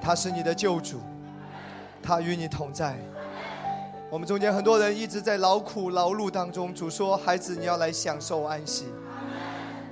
[0.01, 0.99] 他是你的救主，
[2.03, 2.95] 他与你同在。
[4.11, 8.85] 我们中间很多人一直在劳苦劳碌当中，主说：“孩子，你要来享受安息，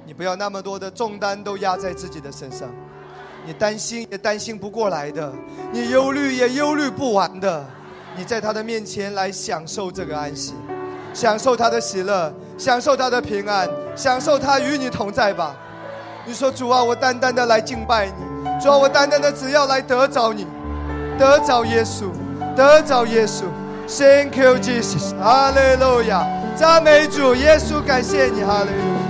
[0.05, 2.69] 你不要那么多的重担都压在自己的身上，
[3.45, 5.33] 你担心也担心不过来的，
[5.71, 7.65] 你忧虑也忧虑不完的。
[8.15, 10.53] 你在他的面前来享受这个安息，
[11.13, 15.55] 享受他的喜乐，享受他的平安，享受他与你同在吧。
[16.25, 18.13] 你说主啊，我单单的来敬拜你，
[18.61, 20.47] 主啊，我单单的只要来得着你，
[21.17, 22.05] 得着耶稣，
[22.55, 23.43] 得着耶稣。
[23.85, 26.25] Thank you, Jesus，哈利路亚，
[26.55, 29.02] 赞美主耶稣，感谢你，哈利路亚。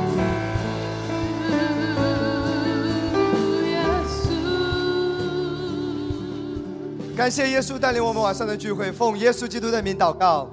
[7.15, 10.49] 感谢耶稣带领我们晚上的聚会，奉耶稣基督的名祷告，